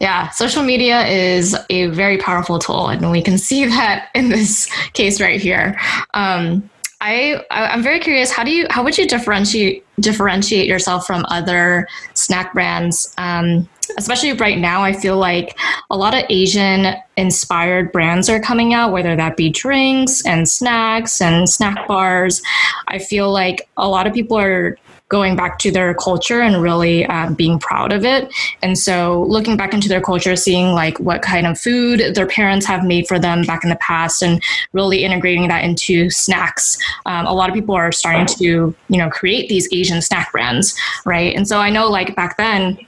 [0.00, 4.66] Yeah, social media is a very powerful tool, and we can see that in this
[4.92, 5.78] case right here.
[6.14, 8.30] Um, I I'm very curious.
[8.30, 13.14] How do you how would you differentiate differentiate yourself from other snack brands?
[13.18, 15.58] Um, especially right now, I feel like
[15.90, 21.20] a lot of Asian inspired brands are coming out, whether that be drinks and snacks
[21.20, 22.42] and snack bars.
[22.88, 24.78] I feel like a lot of people are
[25.08, 28.32] going back to their culture and really um, being proud of it.
[28.62, 32.66] And so looking back into their culture, seeing like what kind of food their parents
[32.66, 34.42] have made for them back in the past and
[34.72, 36.76] really integrating that into snacks.
[37.06, 40.76] Um, a lot of people are starting to, you know, create these Asian snack brands,
[41.04, 41.34] right?
[41.36, 42.78] And so I know like back then,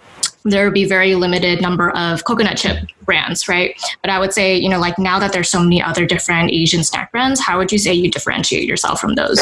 [0.45, 3.81] there would be very limited number of coconut chip brands, right?
[4.03, 6.85] But I would say, you know, like now that there's so many other different Asian
[6.85, 9.41] snack brands, how would you say you differentiate yourself from those?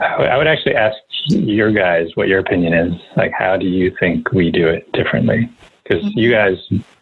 [0.00, 0.96] I would- actually ask
[1.28, 3.00] your guys what your opinion is.
[3.16, 5.48] Like, how do you think we do it differently?
[5.82, 6.18] Because mm-hmm.
[6.18, 6.58] you guys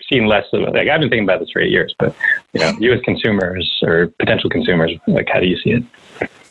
[0.08, 2.14] seem less of like I've been thinking about this for eight years, but
[2.52, 5.84] you know, you as consumers or potential consumers, like, how do you see it?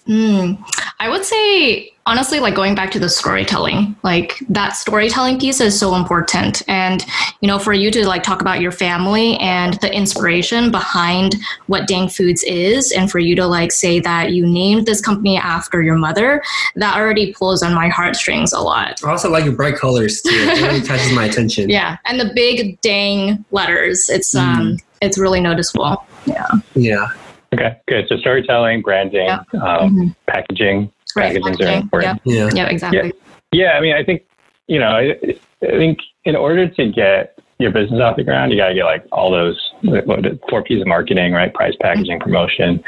[0.08, 0.64] Mm,
[1.00, 5.80] I would say, honestly, like going back to the storytelling, like that storytelling piece is
[5.80, 6.64] so important.
[6.68, 7.06] And,
[7.42, 11.36] you know, for you to like talk about your family and the inspiration behind
[11.68, 15.38] what Dang Foods is, and for you to like say that you named this company
[15.38, 16.42] after your mother,
[16.76, 19.04] that already pulls on my heartstrings a lot.
[19.04, 20.30] I also like your bright colors too.
[20.34, 21.70] It really catches my attention.
[21.70, 21.98] Yeah.
[22.06, 26.06] And the big Dang letters, it's, um, it's really noticeable.
[26.26, 26.48] Yeah.
[26.76, 27.08] Yeah.
[27.54, 28.08] Okay, good.
[28.08, 29.40] So storytelling, branding, Yeah.
[29.62, 30.16] um, Mhm.
[30.28, 30.92] packaging.
[31.16, 31.28] Right.
[31.34, 32.22] Packaging is very important.
[32.24, 32.50] Yeah.
[32.54, 33.12] Yeah, exactly.
[33.52, 34.24] Yeah, I mean, I think
[34.68, 35.16] you know, I,
[35.64, 38.86] I think in order to get your business off the ground, you got to get
[38.86, 41.54] like all those what, four P's of marketing, right?
[41.54, 42.82] Price, packaging, promotion.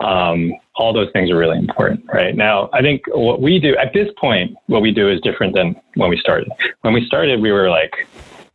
[0.00, 2.34] Um, all those things are really important, right?
[2.34, 5.76] Now, I think what we do at this point, what we do is different than
[5.96, 6.48] when we started.
[6.80, 7.92] When we started, we were like,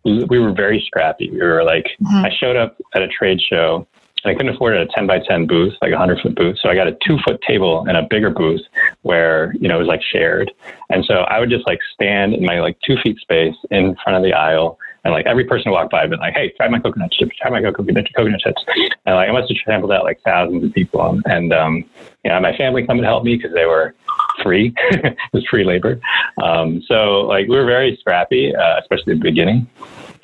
[0.03, 1.29] we were very scrappy.
[1.29, 2.25] We were like, Mhm.
[2.25, 3.85] I showed up at a trade show.
[4.29, 6.57] I couldn't afford a 10 by 10 booth, like a 100 foot booth.
[6.61, 8.61] So I got a two foot table and a bigger booth
[9.01, 10.51] where, you know, it was like shared.
[10.89, 14.17] And so I would just like stand in my like two feet space in front
[14.17, 14.77] of the aisle.
[15.03, 17.35] And like every person who walked by, I'd be like, hey, try my coconut chips,
[17.41, 18.63] try my coconut, coconut chips.
[19.05, 21.19] And like I must have sampled out like thousands of people.
[21.25, 21.83] And, um,
[22.23, 23.95] you know, my family come and help me because they were
[24.43, 24.73] free.
[24.91, 25.99] it was free labor.
[26.43, 29.67] Um, so like we were very scrappy, uh, especially at the beginning.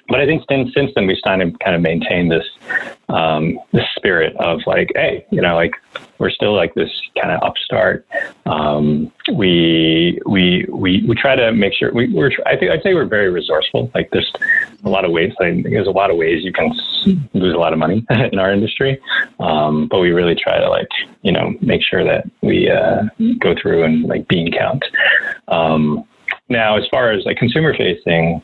[0.09, 2.45] But I think since, since then we've started to kind of maintain this
[3.09, 5.73] um, this spirit of like, hey, you know, like
[6.19, 6.89] we're still like this
[7.19, 8.05] kind of upstart.
[8.45, 12.31] Um, we we we we try to make sure we, we're.
[12.45, 13.91] I think I'd say we're very resourceful.
[13.93, 14.31] Like there's
[14.83, 15.33] a lot of ways.
[15.39, 16.71] I think there's a lot of ways you can
[17.33, 18.99] lose a lot of money in our industry,
[19.39, 20.89] um, but we really try to like
[21.21, 23.03] you know make sure that we uh,
[23.39, 24.83] go through and like bean count.
[25.47, 26.03] Um,
[26.49, 28.41] now, as far as like consumer facing,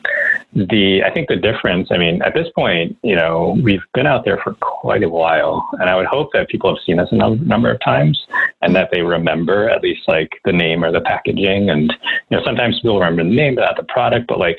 [0.54, 1.88] the I think the difference.
[1.90, 5.66] I mean, at this point, you know, we've been out there for quite a while,
[5.80, 8.26] and I would hope that people have seen us a number of times,
[8.60, 11.70] and that they remember at least like the name or the packaging.
[11.70, 11.94] And
[12.28, 14.26] you know, sometimes people remember the name but not the product.
[14.26, 14.58] But like,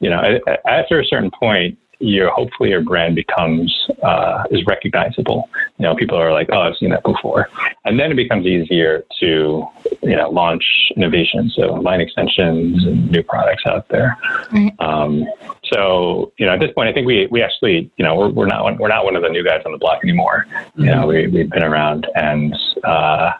[0.00, 5.48] you know, after a certain point, your hopefully your brand becomes uh, is recognizable.
[5.78, 7.48] You know, people are like, oh, I've seen that before,
[7.84, 9.66] and then it becomes easier to
[10.02, 10.64] you know launch
[10.96, 14.16] innovations, so line extensions and new products out there.
[14.52, 14.72] Right.
[14.80, 15.26] Um,
[15.64, 18.46] so you know, at this point, I think we we actually you know we're, we're
[18.46, 20.46] not we're not one of the new guys on the block anymore.
[20.48, 20.84] Mm-hmm.
[20.84, 22.54] You know, we we've been around and.
[22.84, 23.32] Uh,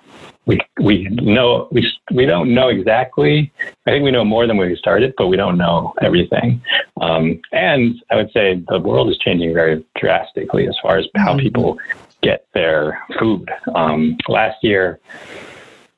[0.47, 3.53] we we know we we don't know exactly.
[3.87, 6.63] I think we know more than when we started, but we don't know everything.
[7.01, 11.33] Um, and I would say the world is changing very drastically as far as how
[11.33, 11.41] mm-hmm.
[11.41, 11.79] people
[12.23, 13.51] get their food.
[13.75, 15.01] Um, last year,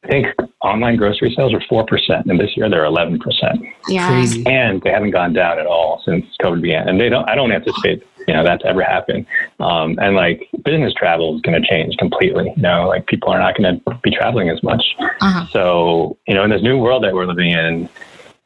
[0.04, 0.26] I think
[0.62, 3.62] online grocery sales were four percent, and this year they're eleven percent.
[3.88, 4.46] Yeah, Crazy.
[4.46, 6.88] and they haven't gone down at all since COVID began.
[6.88, 7.28] And they don't.
[7.28, 9.26] I don't anticipate you know that's ever happen.
[9.58, 12.52] Um, and like business travel is going to change completely.
[12.56, 14.84] You know, like people are not going to be traveling as much.
[15.00, 15.46] Uh-huh.
[15.50, 17.88] So you know, in this new world that we're living in,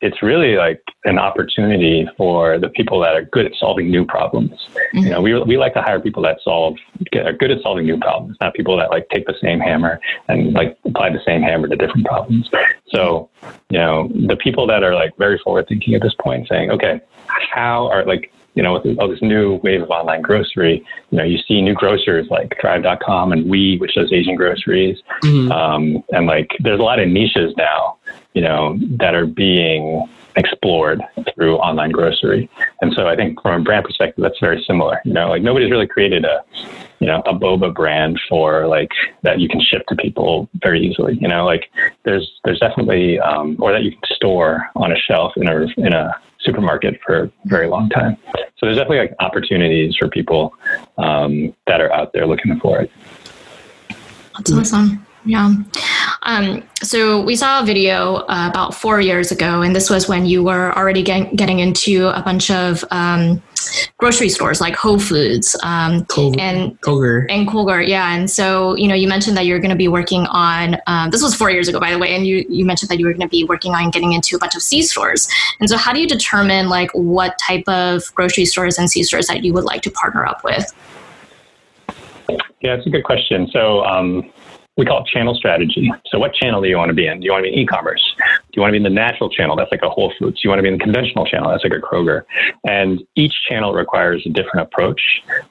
[0.02, 4.50] it's really like an opportunity for the people that are good at solving new problems.
[4.50, 4.98] Mm-hmm.
[4.98, 6.76] You know, we, we like to hire people that solve,
[7.12, 10.00] get, are good at solving new problems, not people that like take the same hammer
[10.26, 12.50] and like apply the same hammer to different problems.
[12.88, 13.30] So,
[13.70, 17.00] you know, the people that are like very forward thinking at this point saying, okay,
[17.26, 21.24] how are like, you know, with all this new wave of online grocery, you know,
[21.24, 25.50] you see new grocers like Drive.com and Weee, which does Asian groceries, mm-hmm.
[25.50, 27.98] um, and like there's a lot of niches now
[28.34, 31.02] you know, that are being explored
[31.34, 32.48] through online grocery.
[32.80, 35.00] And so I think from a brand perspective, that's very similar.
[35.04, 36.42] You know, like nobody's really created a,
[36.98, 38.90] you know, a boba brand for like
[39.22, 41.18] that you can ship to people very easily.
[41.20, 41.70] You know, like
[42.04, 45.92] there's there's definitely um, or that you can store on a shelf in a in
[45.92, 48.16] a supermarket for a very long time.
[48.34, 50.54] So there's definitely like opportunities for people
[50.98, 52.90] um, that are out there looking for it.
[54.36, 55.06] That's awesome.
[55.24, 55.54] Yeah.
[56.22, 60.26] Um, so we saw a video uh, about four years ago, and this was when
[60.26, 63.40] you were already get, getting into a bunch of um,
[63.98, 67.26] grocery stores like Whole Foods um, Col- and Kroger.
[67.28, 67.86] and Kroger.
[67.86, 70.76] Yeah, and so you know you mentioned that you're going to be working on.
[70.88, 73.06] Um, this was four years ago, by the way, and you you mentioned that you
[73.06, 75.28] were going to be working on getting into a bunch of C stores.
[75.60, 79.28] And so, how do you determine like what type of grocery stores and C stores
[79.28, 80.72] that you would like to partner up with?
[82.60, 83.48] Yeah, it's a good question.
[83.52, 84.30] So um,
[84.76, 85.92] we call it channel strategy.
[86.06, 87.20] So, what channel do you want to be in?
[87.20, 88.02] Do you want to be in e-commerce?
[88.18, 89.54] Do you want to be in the natural channel?
[89.54, 90.36] That's like a Whole Foods.
[90.36, 91.50] Do you want to be in the conventional channel?
[91.50, 92.22] That's like a Kroger.
[92.64, 95.00] And each channel requires a different approach.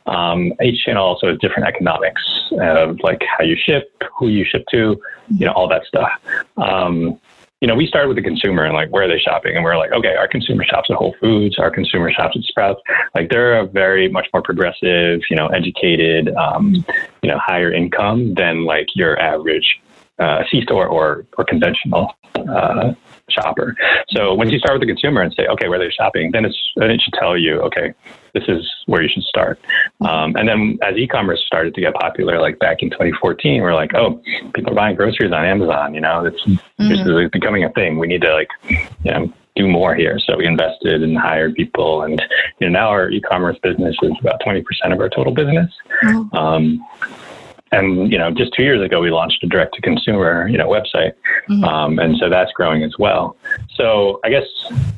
[0.07, 2.21] Um, each channel also has different economics
[2.53, 6.11] of like how you ship, who you ship to, you know, all that stuff.
[6.57, 7.19] Um,
[7.61, 9.55] you know, we started with the consumer and like, where are they shopping?
[9.55, 12.81] And we're like, okay, our consumer shops at Whole Foods, our consumer shops at Sprouts.
[13.13, 16.73] Like, they're a very much more progressive, you know, educated, um,
[17.21, 19.79] you know, higher income than like your average
[20.17, 22.93] uh, C store or or conventional uh,
[23.29, 23.75] shopper.
[24.09, 26.57] So once you start with the consumer and say, okay, where they're shopping, then it's
[26.75, 27.93] then it should tell you, okay,
[28.33, 29.59] this is where you should start.
[30.01, 33.93] Um, and then as e-commerce started to get popular, like back in 2014, we're like,
[33.93, 34.21] oh,
[34.53, 35.93] people are buying groceries on Amazon.
[35.93, 36.89] You know, it's mm-hmm.
[36.89, 37.99] this is becoming a thing.
[37.99, 40.19] We need to like, you know, do more here.
[40.19, 42.21] So we invested and hired people, and
[42.59, 45.71] you know now our e-commerce business is about 20% of our total business.
[46.03, 46.35] Mm-hmm.
[46.35, 46.87] Um,
[47.71, 51.13] and you know, just two years ago, we launched a direct-to-consumer, you know, website,
[51.49, 51.63] mm-hmm.
[51.63, 53.37] um, and so that's growing as well.
[53.75, 54.45] So I guess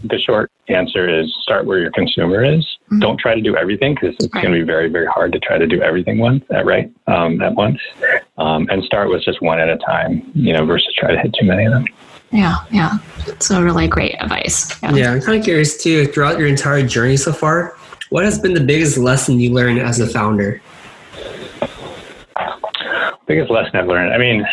[0.04, 2.66] the short answer is start where your consumer is.
[2.86, 3.00] Mm-hmm.
[3.00, 4.44] Don't try to do everything because it's right.
[4.44, 7.42] going to be very, very hard to try to do everything one at right um,
[7.42, 7.80] at once,
[8.38, 10.30] um, and start with just one at a time.
[10.34, 11.86] You know, versus try to hit too many of them.
[12.32, 12.98] Yeah, yeah.
[13.40, 14.82] So really great advice.
[14.82, 14.94] Yeah.
[14.94, 16.08] yeah, I'm kind of curious too.
[16.08, 17.78] Throughout your entire journey so far,
[18.10, 20.60] what has been the biggest lesson you learned as a founder?
[23.28, 24.14] Biggest lesson I've learned.
[24.14, 24.46] I mean,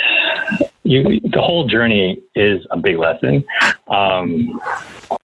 [0.82, 3.44] you, the whole journey is a big lesson.
[3.88, 4.60] Um,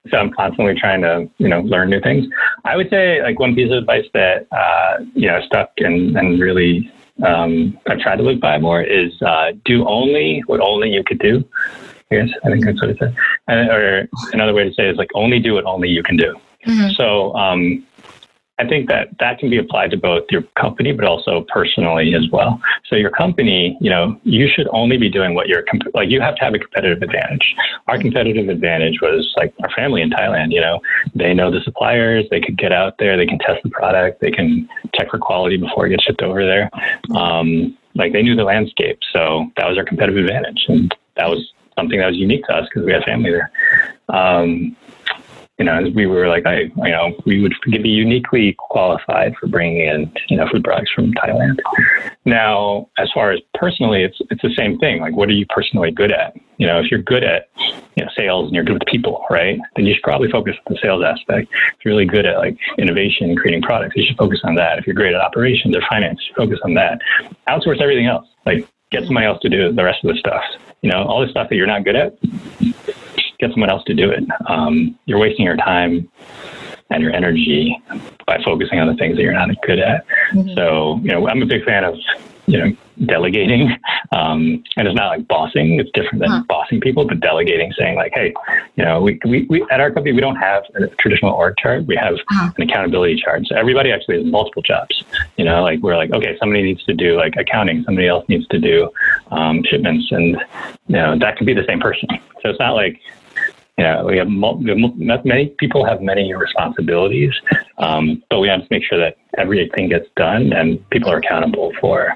[0.09, 2.27] so I'm constantly trying to, you know, learn new things.
[2.65, 6.39] I would say like one piece of advice that, uh, you know, stuck and, and
[6.39, 6.91] really,
[7.25, 11.19] um, I've tried to live by more is, uh, do only what only you could
[11.19, 11.43] do.
[12.11, 13.15] I guess I think that's what it said.
[13.47, 16.15] And, or another way to say it is like only do what only you can
[16.15, 16.39] do.
[16.65, 16.91] Mm-hmm.
[16.91, 17.85] So, um,
[18.59, 22.27] I think that that can be applied to both your company, but also personally as
[22.31, 22.59] well.
[22.89, 26.09] So your company, you know, you should only be doing what you're comp- like.
[26.09, 27.55] You have to have a competitive advantage.
[27.87, 30.51] Our competitive advantage was like our family in Thailand.
[30.51, 30.79] You know,
[31.13, 32.25] they know the suppliers.
[32.31, 33.15] They could get out there.
[33.15, 34.21] They can test the product.
[34.21, 36.71] They can check for quality before it gets shipped over there.
[37.15, 41.51] Um, like they knew the landscape, so that was our competitive advantage, and that was
[41.75, 43.51] something that was unique to us because we had family there.
[44.09, 44.75] Um,
[45.57, 49.87] you know, we were like, hey, you know, we would be uniquely qualified for bringing
[49.87, 51.59] in, you know, food products from Thailand.
[52.25, 55.01] Now, as far as personally, it's it's the same thing.
[55.01, 56.35] Like, what are you personally good at?
[56.57, 57.49] You know, if you're good at,
[57.95, 59.59] you know, sales and you're good with people, right?
[59.75, 61.49] Then you should probably focus on the sales aspect.
[61.51, 64.77] If you're really good at like innovation and creating products, you should focus on that.
[64.77, 66.99] If you're great at operations or finance, focus on that.
[67.47, 68.27] Outsource everything else.
[68.45, 70.43] Like, get somebody else to do the rest of the stuff.
[70.81, 72.17] You know, all the stuff that you're not good at,
[73.39, 74.23] get someone else to do it.
[74.47, 76.09] Um, you're wasting your time
[76.89, 77.77] and your energy
[78.25, 80.05] by focusing on the things that you're not good at.
[80.31, 80.53] Mm-hmm.
[80.55, 81.95] So, you know, I'm a big fan of,
[82.45, 83.77] you know, delegating.
[84.13, 85.81] Um, and it's not like bossing.
[85.81, 86.43] It's different than huh.
[86.47, 88.33] bossing people, but delegating, saying like, hey,
[88.77, 91.85] you know, we, we, we at our company, we don't have a traditional org chart.
[91.85, 92.51] We have uh-huh.
[92.55, 93.45] an accountability chart.
[93.47, 95.03] So everybody actually has multiple jobs.
[95.35, 97.83] You know, like we're like, okay, somebody needs to do like accounting.
[97.83, 98.89] Somebody else needs to do
[99.29, 100.09] um, shipments.
[100.11, 100.37] And,
[100.87, 102.07] you know, that could be the same person.
[102.41, 103.01] So it's not like,
[103.77, 104.27] you know, we have
[105.23, 107.33] many people have many responsibilities,
[107.77, 111.71] um, but we have to make sure that everything gets done and people are accountable
[111.79, 112.11] for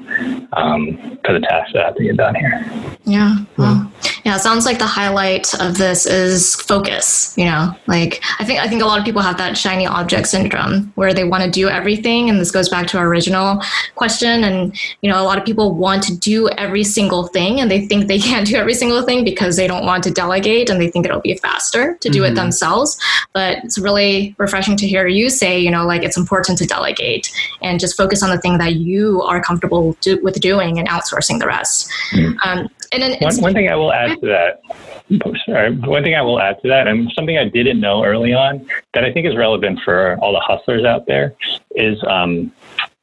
[0.54, 2.98] um, for the tasks that have to get done here.
[3.06, 3.38] Yeah.
[3.58, 3.91] Well,
[4.26, 4.36] yeah.
[4.36, 7.34] It sounds like the highlight of this is focus.
[7.38, 10.28] You know, like I think I think a lot of people have that shiny object
[10.28, 13.62] syndrome where they want to do everything, and this goes back to our original
[13.96, 14.44] question.
[14.44, 17.86] And you know, a lot of people want to do every single thing, and they
[17.88, 20.90] think they can't do every single thing because they don't want to delegate, and they
[20.90, 22.34] think it'll be faster to do mm-hmm.
[22.34, 22.98] it themselves.
[23.34, 27.32] But it's really refreshing to hear you say, you know, like it's important to delegate
[27.62, 31.40] and just focus on the thing that you are comfortable do, with doing and outsourcing
[31.40, 31.90] the rest.
[32.12, 32.38] Mm-hmm.
[32.48, 34.62] Um, and then one, one thing I will add to that,
[35.46, 38.68] sorry, one thing I will add to that, and something I didn't know early on
[38.94, 41.34] that I think is relevant for all the hustlers out there
[41.76, 42.52] is, um,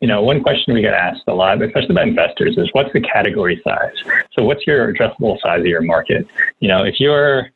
[0.00, 3.00] you know, one question we get asked a lot, especially by investors, is what's the
[3.00, 3.96] category size?
[4.32, 6.28] So, what's your addressable size of your market?
[6.60, 7.50] You know, if you're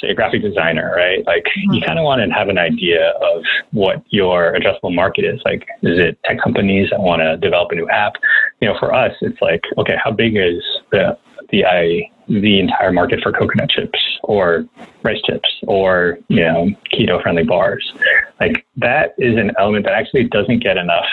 [0.00, 1.24] say a graphic designer, right?
[1.26, 1.74] Like mm-hmm.
[1.74, 5.40] you kind of want to have an idea of what your addressable market is.
[5.44, 8.14] Like, is it tech companies that want to develop a new app?
[8.60, 11.18] You know, for us, it's like, okay, how big is the
[11.50, 14.66] the I, the entire market for coconut chips or
[15.02, 17.92] rice chips or you know keto friendly bars?
[18.38, 21.06] Like that is an element that actually doesn't get enough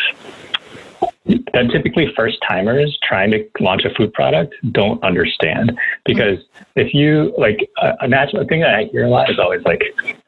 [1.53, 6.39] that typically first timers trying to launch a food product don't understand because
[6.75, 9.81] if you like a, a natural thing that I hear a lot is always like,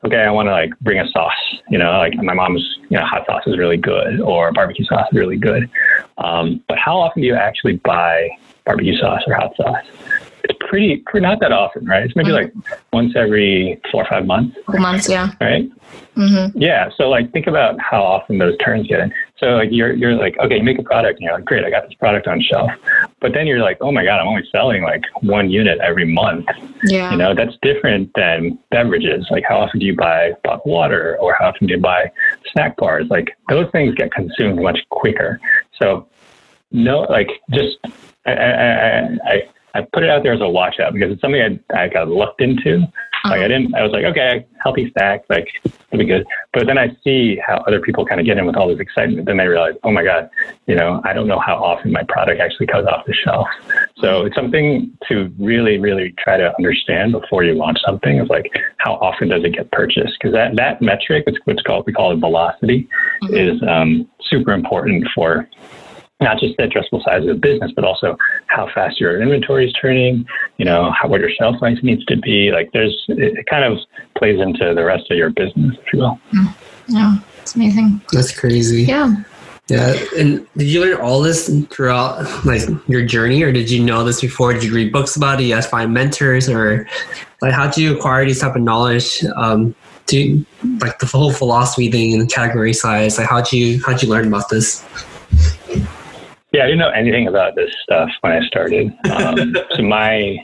[0.05, 1.33] okay, I want to like bring a sauce,
[1.69, 5.07] you know, like my mom's, you know, hot sauce is really good or barbecue sauce
[5.11, 5.69] is really good.
[6.17, 8.29] Um, but how often do you actually buy
[8.69, 9.83] barbecue sauce or hot sauce?
[10.43, 12.03] It's pretty, pretty not that often, right?
[12.03, 12.53] It's maybe like
[12.93, 14.57] once every four or five months.
[14.65, 15.31] Four Months, yeah.
[15.41, 15.69] Right.
[16.15, 16.57] Mm-hmm.
[16.57, 16.89] Yeah.
[16.95, 19.13] So like, think about how often those turns get in.
[19.37, 21.69] So like you're you're like, okay, you make a product, and you're like, great, I
[21.69, 22.69] got this product on shelf.
[23.21, 26.45] But then you're like, oh my god, I'm only selling like one unit every month.
[26.83, 27.11] Yeah.
[27.11, 29.27] You know, that's different than beverages.
[29.31, 32.11] Like how often do you buy bottled water or how often do you buy
[32.51, 33.07] snack bars?
[33.09, 35.39] Like those things get consumed much quicker.
[35.77, 36.07] So
[36.71, 37.77] no like just
[38.25, 41.61] I I, I, I put it out there as a watch out because it's something
[41.73, 42.87] I, I got looked into
[43.25, 46.25] like I didn't, I was like, okay, healthy snack, like it'll be good.
[46.53, 49.25] But then I see how other people kind of get in with all this excitement.
[49.25, 50.29] Then they realize, oh my God,
[50.67, 53.47] you know, I don't know how often my product actually comes off the shelf.
[53.97, 58.51] So it's something to really, really try to understand before you launch something of like,
[58.77, 60.13] how often does it get purchased?
[60.19, 62.87] Because that, that metric, it's what's called, we call it velocity,
[63.23, 63.35] mm-hmm.
[63.35, 65.47] is um, super important for
[66.21, 68.17] not just the addressable size of the business, but also
[68.47, 70.25] how fast your inventory is turning,
[70.57, 72.51] you know, how, what your shelf life needs to be.
[72.51, 73.79] Like there's, it kind of
[74.17, 76.19] plays into the rest of your business, if you will.
[76.33, 76.53] Mm.
[76.87, 78.01] Yeah, it's amazing.
[78.11, 78.83] That's crazy.
[78.83, 79.15] Yeah.
[79.69, 79.95] Yeah.
[80.17, 84.19] And did you learn all this throughout like your journey or did you know this
[84.19, 84.51] before?
[84.53, 85.43] Did you read books about it?
[85.43, 86.87] You guys find mentors or
[87.41, 89.23] like how do you acquire these type of knowledge?
[89.35, 89.75] Um,
[90.07, 90.43] do
[90.79, 94.27] like the whole philosophy thing and the category size, like how'd you, how'd you learn
[94.27, 94.83] about this?
[96.51, 98.91] Yeah, I didn't know anything about this stuff when I started.
[99.11, 100.35] Um, so my,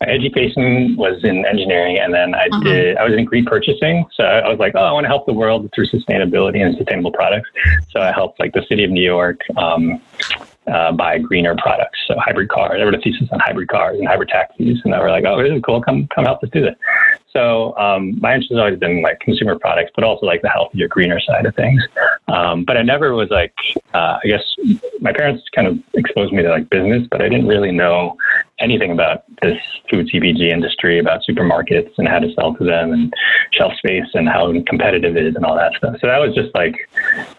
[0.00, 2.60] my education was in engineering, and then I uh-huh.
[2.60, 4.06] did I was in green purchasing.
[4.14, 7.12] So I was like, oh, I want to help the world through sustainability and sustainable
[7.12, 7.50] products.
[7.90, 9.40] So I helped like the city of New York.
[9.58, 10.00] Um,
[10.72, 12.74] uh, buy greener products, so hybrid cars.
[12.76, 15.38] There were a thesis on hybrid cars and hybrid taxis, and they were like, "Oh,
[15.40, 15.80] is cool.
[15.80, 16.74] Come, come help us do this."
[17.32, 20.88] So um, my interest has always been like consumer products, but also like the healthier,
[20.88, 21.82] greener side of things.
[22.28, 23.54] Um, but I never was like,
[23.94, 24.42] uh, I guess
[25.00, 28.16] my parents kind of exposed me to like business, but I didn't really know
[28.58, 29.58] anything about this
[29.90, 33.12] food CPG industry, about supermarkets and how to sell to them and
[33.52, 35.96] shelf space and how competitive it is and all that stuff.
[36.00, 36.74] So that was just like,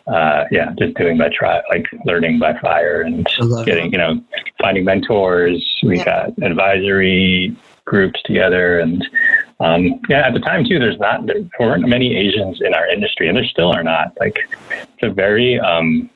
[0.07, 3.27] uh, yeah, just doing by try, like learning by fire and
[3.65, 4.21] getting, you know,
[4.59, 5.65] finding mentors.
[5.83, 6.05] We yeah.
[6.05, 7.55] got advisory
[7.85, 9.07] groups together and
[9.59, 13.27] um, yeah, at the time too, there's not there weren't many Asians in our industry,
[13.27, 14.15] and there still are not.
[14.19, 14.37] Like
[14.69, 16.09] it's a very um,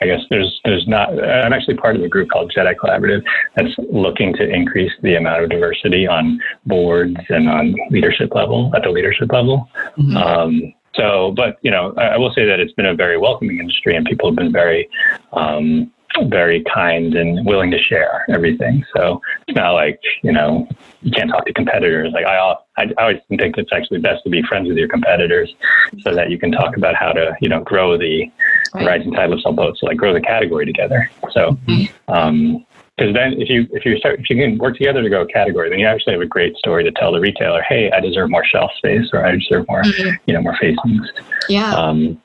[0.00, 1.10] I guess there's there's not.
[1.22, 3.22] I'm actually part of a group called Jedi Collaborative
[3.54, 8.82] that's looking to increase the amount of diversity on boards and on leadership level at
[8.82, 9.68] the leadership level.
[9.96, 10.16] Mm-hmm.
[10.16, 13.58] Um, so, but you know, I, I, will say that it's been a very welcoming
[13.58, 14.88] industry, and people have been very
[15.32, 15.92] um,
[16.24, 18.84] very kind and willing to share everything.
[18.94, 20.68] So it's not like you know
[21.02, 22.12] you can't talk to competitors.
[22.12, 25.54] Like I, I, always think it's actually best to be friends with your competitors,
[26.00, 28.30] so that you can talk about how to you know grow the
[28.74, 28.86] right.
[28.86, 29.80] rising tide lifts all boats.
[29.80, 31.10] So like grow the category together.
[31.32, 31.58] So.
[31.66, 32.12] Mm-hmm.
[32.12, 32.66] Um,
[32.96, 35.26] because then if you if you start if you can work together to grow a
[35.26, 37.60] category, then you actually have a great story to tell the retailer.
[37.60, 40.16] Hey, I deserve more shelf space, or I deserve more, mm-hmm.
[40.26, 41.10] you know, more facings.
[41.46, 41.74] Yeah.
[41.74, 42.20] Um,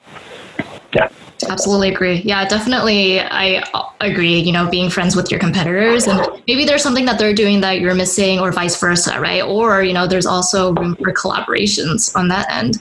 [0.96, 1.10] yeah.
[1.50, 2.22] Absolutely agree.
[2.24, 3.20] Yeah, definitely.
[3.20, 3.64] I
[4.00, 4.40] agree.
[4.40, 7.80] You know, being friends with your competitors, and maybe there's something that they're doing that
[7.80, 9.44] you're missing, or vice versa, right?
[9.44, 12.80] Or you know, there's also room for collaborations on that end.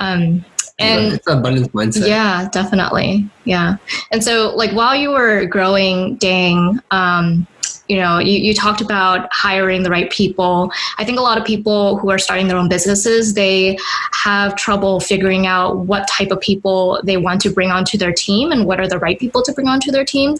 [0.00, 0.44] Um,
[0.82, 2.08] and it's abundance mindset.
[2.08, 3.28] Yeah, definitely.
[3.44, 3.76] Yeah,
[4.10, 7.46] and so like while you were growing, Dang, um,
[7.88, 10.72] you know you, you talked about hiring the right people.
[10.98, 13.76] I think a lot of people who are starting their own businesses they
[14.12, 18.52] have trouble figuring out what type of people they want to bring onto their team
[18.52, 20.36] and what are the right people to bring onto their team.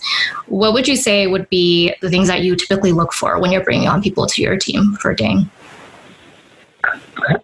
[0.46, 3.64] What would you say would be the things that you typically look for when you're
[3.64, 5.50] bringing on people to your team for dang?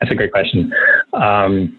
[0.00, 0.72] That's a great question.
[1.12, 1.78] Um,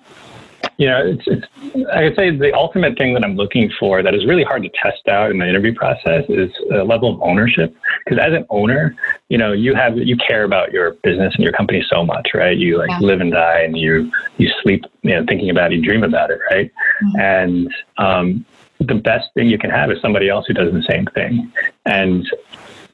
[0.79, 1.45] you know, it's, it's,
[1.93, 4.69] I would say the ultimate thing that I'm looking for that is really hard to
[4.81, 7.75] test out in the interview process is a level of ownership.
[8.05, 8.95] Because as an owner,
[9.27, 12.57] you know, you have you care about your business and your company so much, right?
[12.57, 12.99] You like yeah.
[12.99, 16.31] live and die, and you you sleep, you know, thinking about it, you dream about
[16.31, 16.71] it, right?
[17.03, 17.19] Mm-hmm.
[17.19, 18.45] And um,
[18.79, 21.51] the best thing you can have is somebody else who does the same thing.
[21.85, 22.25] And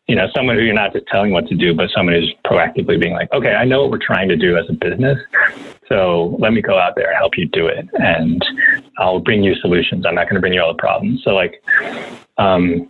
[0.07, 2.99] you know, someone who you're not just telling what to do, but someone who's proactively
[2.99, 5.19] being like, okay, I know what we're trying to do as a business.
[5.88, 7.88] So let me go out there and help you do it.
[7.93, 8.43] And
[8.97, 10.05] I'll bring you solutions.
[10.05, 11.23] I'm not going to bring you all the problems.
[11.23, 11.63] So like,
[12.38, 12.89] um,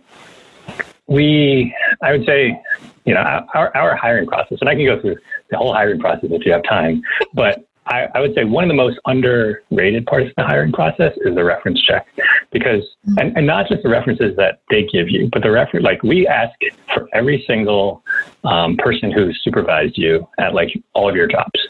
[1.06, 2.60] we, I would say,
[3.04, 3.20] you know,
[3.54, 5.16] our, our hiring process, and I can go through
[5.50, 7.02] the whole hiring process if you have time,
[7.34, 11.12] but I, I, would say one of the most underrated parts of the hiring process
[11.24, 12.06] is the reference check
[12.52, 12.82] because
[13.18, 16.26] and, and not just the references that they give you but the reference like we
[16.26, 16.52] ask
[16.92, 18.02] for every single
[18.44, 21.60] um, person who supervised you at like all of your jobs.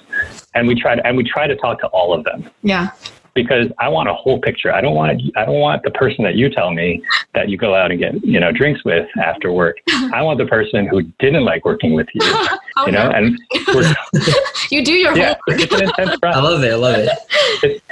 [0.54, 2.50] And we try to and we try to talk to all of them.
[2.62, 2.90] Yeah
[3.36, 4.74] because I want a whole picture.
[4.74, 7.76] I don't want I don't want the person that you tell me that you go
[7.76, 9.76] out and get you know drinks with after work.
[10.12, 12.22] I want the person who didn't like working with you.
[12.24, 13.16] oh, you know, oh, no.
[13.16, 13.38] and
[14.72, 16.36] you do your yeah, It's an intense process.
[16.36, 16.72] I love it.
[16.72, 17.10] I love it.
[17.62, 17.84] It's,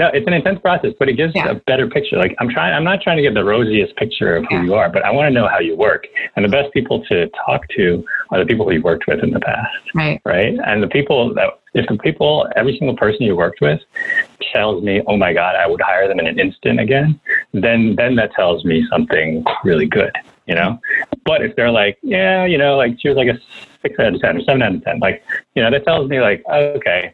[0.00, 1.50] no, it's an intense process, but it gives yeah.
[1.50, 2.16] a better picture.
[2.16, 4.62] Like I'm trying, I'm not trying to get the rosiest picture of who yeah.
[4.62, 6.06] you are, but I want to know how you work.
[6.34, 9.30] And the best people to talk to are the people who you've worked with in
[9.30, 9.76] the past.
[9.94, 10.18] Right.
[10.24, 10.58] Right.
[10.64, 13.78] And the people that, if the people, every single person you worked with
[14.54, 17.20] tells me, oh my God, I would hire them in an instant again,
[17.52, 20.80] then, then that tells me something really good, you know?
[21.26, 23.38] But if they're like, yeah, you know, like she was like a
[23.82, 25.22] six out of 10 or seven out of 10, like,
[25.54, 27.12] you know, that tells me like, okay,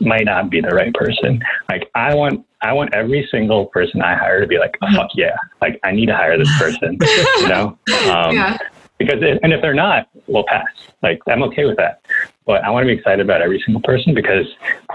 [0.00, 1.42] might not be the right person.
[1.68, 5.10] Like I want I want every single person I hire to be like, oh, fuck
[5.14, 6.98] yeah, like I need to hire this person,
[7.38, 7.78] you know?
[8.10, 8.58] Um, yeah.
[8.98, 10.66] Because if, and if they're not, we'll pass.
[11.02, 12.02] Like I'm okay with that.
[12.48, 14.46] But I want to be excited about every single person because,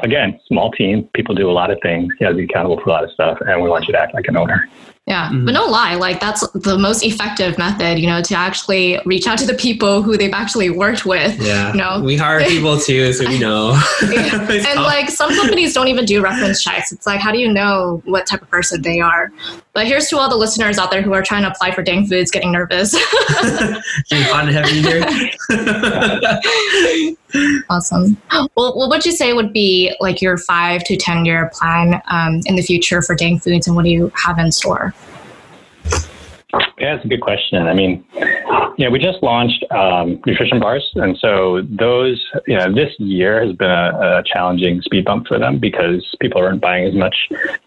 [0.02, 2.12] again, small team, people do a lot of things.
[2.20, 4.00] You have to be accountable for a lot of stuff, and we want you to
[4.00, 4.68] act like an owner.
[5.06, 5.46] Yeah, mm-hmm.
[5.46, 9.38] but no lie, like that's the most effective method, you know, to actually reach out
[9.40, 11.40] to the people who they've actually worked with.
[11.42, 13.80] Yeah, you know, we hire people too, so we know.
[14.10, 14.50] yeah.
[14.50, 16.94] and like some companies don't even do reference checks.
[16.94, 19.32] It's like, how do you know what type of person they are?
[19.74, 22.06] But here's to all the listeners out there who are trying to apply for Dang
[22.06, 22.92] Foods, getting nervous.
[24.30, 25.04] fun to have you here.
[27.70, 28.16] awesome.
[28.56, 32.42] Well, what would you say would be like your five to ten year plan um,
[32.46, 34.94] in the future for Dang Foods, and what do you have in store?
[36.78, 37.68] Yeah, that's a good question.
[37.68, 38.06] I mean,
[38.86, 43.56] know, we just launched um, nutrition bars, and so those, you know, this year has
[43.56, 47.16] been a, a challenging speed bump for them because people aren't buying as much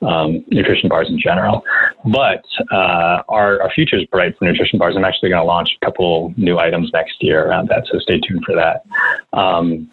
[0.03, 1.65] um, nutrition bars in general.
[2.05, 4.97] But uh, our our future is bright for nutrition bars.
[4.97, 8.21] I'm actually going to launch a couple new items next year around that, so stay
[8.21, 8.85] tuned for that.
[9.33, 9.91] Um,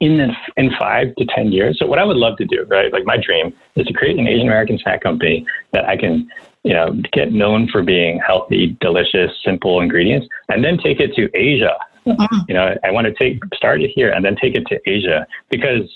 [0.00, 1.78] in the, in five to ten years.
[1.78, 2.92] So what I would love to do, right?
[2.92, 6.28] Like my dream is to create an Asian American snack company that I can
[6.66, 11.30] you know, get known for being healthy, delicious, simple ingredients, and then take it to
[11.32, 11.76] Asia.
[12.04, 12.38] Mm-hmm.
[12.48, 15.28] You know, I want to take start it here and then take it to Asia
[15.48, 15.88] because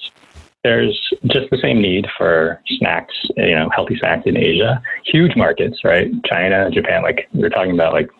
[0.62, 4.82] there's just the same need for snacks, you know, healthy snacks in Asia.
[5.06, 6.10] Huge markets, right?
[6.24, 8.10] China, Japan, like we are talking about, like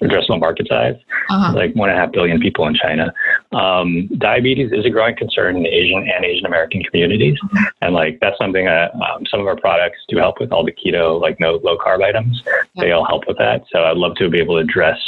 [0.00, 0.96] addressable market size.
[1.30, 1.52] Uh-huh.
[1.54, 3.12] Like one and a half billion people in China.
[3.52, 7.38] Um, diabetes is a growing concern in the Asian and Asian American communities,
[7.80, 10.52] and like that's something that um, some of our products do help with.
[10.52, 12.42] All the keto, like no low carb items,
[12.76, 13.64] they all help with that.
[13.70, 14.98] So I'd love to be able to address,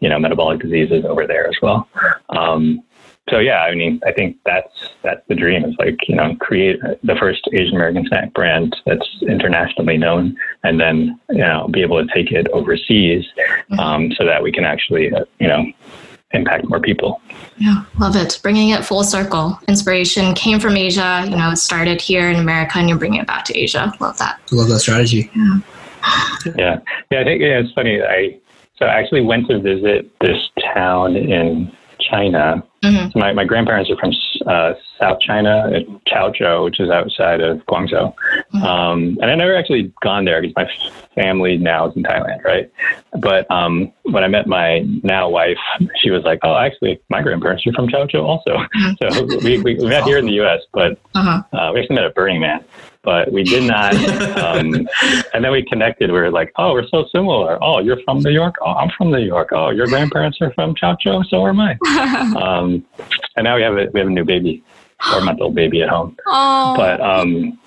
[0.00, 1.88] you know, metabolic diseases over there as well.
[2.30, 2.82] Um,
[3.30, 6.80] so yeah, I mean, I think that's that's the dream is like you know create
[7.02, 12.04] the first Asian American snack brand that's internationally known, and then you know be able
[12.04, 13.24] to take it overseas,
[13.78, 15.64] um, so that we can actually uh, you know
[16.32, 17.20] impact more people.
[17.56, 18.38] Yeah, love it.
[18.42, 19.58] Bringing it full circle.
[19.68, 21.24] Inspiration came from Asia.
[21.24, 23.92] You know, it started here in America, and you're bringing it back to Asia.
[24.00, 24.40] Love that.
[24.52, 25.30] I love that strategy.
[25.34, 27.20] Yeah, yeah.
[27.20, 28.02] I think yeah, it's funny.
[28.02, 28.38] I
[28.78, 30.38] so I actually went to visit this
[30.74, 32.62] town in China.
[32.82, 33.14] Mhm.
[33.16, 34.12] My, my grandparents are from
[34.46, 38.14] uh, South China at Chaozhou, which is outside of Guangzhou.
[38.54, 38.62] Mhm.
[38.62, 40.68] Um, and I never actually gone there because my
[41.14, 42.70] family now is in Thailand, right?
[43.20, 45.58] But um, when I met my now wife,
[46.00, 48.58] she was like, "Oh, actually, my grandparents are from Chaozhou also."
[49.02, 51.42] so we, we, we met here in the U.S., but Uh-huh.
[51.58, 52.64] uh, we actually met at Burning Man,
[53.08, 53.94] but we did not.
[54.36, 54.86] Um,
[55.32, 56.12] and then we connected.
[56.12, 57.56] We were like, oh, we're so similar.
[57.64, 58.56] Oh, you're from New York.
[58.60, 59.48] Oh, I'm from New York.
[59.52, 61.24] Oh, your grandparents are from Chaozhou.
[61.30, 61.78] So am I.
[62.48, 62.84] Um,
[63.36, 64.62] and now we have a we have a new baby,
[65.10, 66.16] four month old baby at home.
[66.26, 67.58] oh, But um,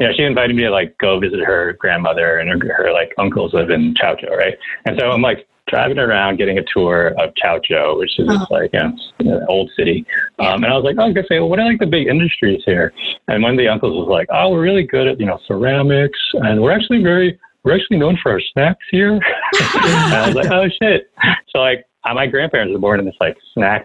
[0.00, 3.52] know, she invited me to like go visit her grandmother and her, her like uncles
[3.52, 4.56] live in Chaozhou, right?
[4.86, 8.46] And so I'm like driving around, getting a tour of Chaozhou, which is Uh-huh.
[8.50, 10.04] like you know, an old city.
[10.38, 11.86] Um, and I was like, oh, I was gonna say, well, what are like the
[11.86, 12.92] big industries here?
[13.28, 16.18] And one of the uncles was like, oh, we're really good at you know ceramics,
[16.34, 19.12] and we're actually very we're actually known for our snacks here.
[19.14, 21.10] and I was like, oh shit.
[21.50, 23.84] So like, uh, my grandparents were born in this like snack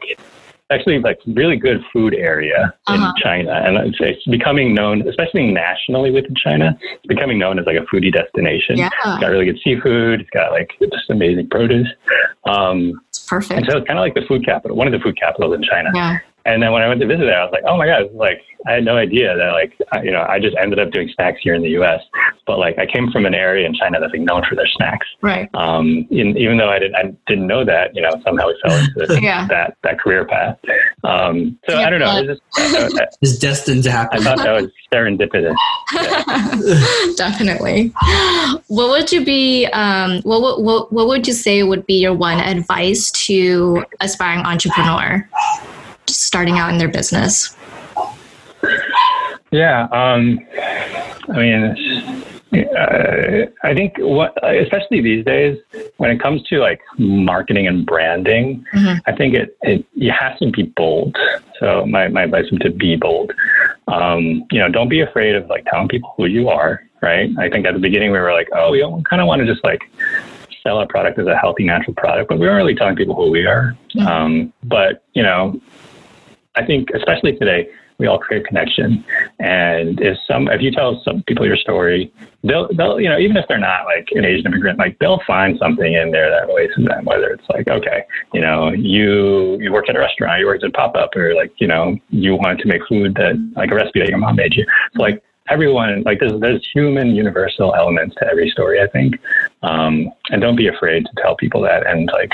[0.71, 3.13] actually like really good food area in Uh-huh.
[3.21, 7.77] China, and it's, it's becoming known, especially nationally within China, it's becoming known as like
[7.77, 8.77] a foodie destination.
[8.77, 10.21] yeah, It's got really good seafood.
[10.21, 11.87] It's got like just amazing produce.
[12.45, 13.71] Um, it's and perfect.
[13.71, 15.91] so it's kind of like the food capital, one of the food capitals in China.
[15.93, 18.13] Yeah, And then when I went to visit there, I was like, oh my god,
[18.13, 21.09] like I had no idea that like I, you know I just ended up doing
[21.15, 22.01] snacks here in the U.S.
[22.45, 25.07] But like I came from an area in China that's like known for their snacks.
[25.21, 25.49] right.
[25.55, 28.77] Um, in, even though I didn't I didn't know that, you know, somehow we fell
[28.77, 29.47] into Yeah.
[29.47, 30.57] that that career path.
[31.03, 32.05] Um, so Yeah, I don't know.
[32.05, 32.41] but- It just,
[32.99, 34.19] I, It's destined to happen.
[34.19, 34.37] I happen.
[34.37, 35.55] thought that was serendipitous.
[37.17, 37.93] Definitely.
[38.67, 39.65] What would you be?
[39.67, 44.39] Um, what, would- what what would you say would be your one advice to aspiring
[44.45, 47.55] entrepreneur, just starting out in their business?
[49.51, 49.83] Yeah.
[49.91, 50.39] Um,
[51.29, 55.57] I mean, uh, I think what, especially these days,
[55.97, 58.99] when it comes to like marketing and branding, Mhm.
[59.07, 61.17] I think it, it you have to be bold.
[61.59, 63.33] So my, my advice would to be bold.
[63.87, 66.83] Um, you know, don't be afraid of like telling people who you are.
[67.01, 67.29] Right.
[67.37, 69.63] I think at the beginning we were like, oh, we kind of want to just
[69.63, 69.83] like
[70.63, 73.29] sell our product as a healthy, natural product, but we weren't really telling people who
[73.29, 73.75] we are.
[73.95, 74.05] Mhm.
[74.07, 75.59] Um, but you know,
[76.57, 79.05] I think especially today, we all crave connection.
[79.39, 82.11] And if some, if you tell some people your story,
[82.43, 85.57] they'll, they'll, you know, even if they're not like an Asian immigrant, like they'll find
[85.57, 87.05] something in there that relates to them.
[87.05, 88.03] Whether it's like, okay,
[88.33, 91.53] you know, you you worked at a restaurant, you worked at pop up, or like,
[91.57, 94.55] you know, you wanted to make food that like a recipe that your mom made
[94.55, 94.65] you.
[94.95, 98.81] So like everyone, like there's there's human universal elements to every story.
[98.81, 99.19] I think,
[99.63, 101.85] um, and don't be afraid to tell people that.
[101.85, 102.31] And like,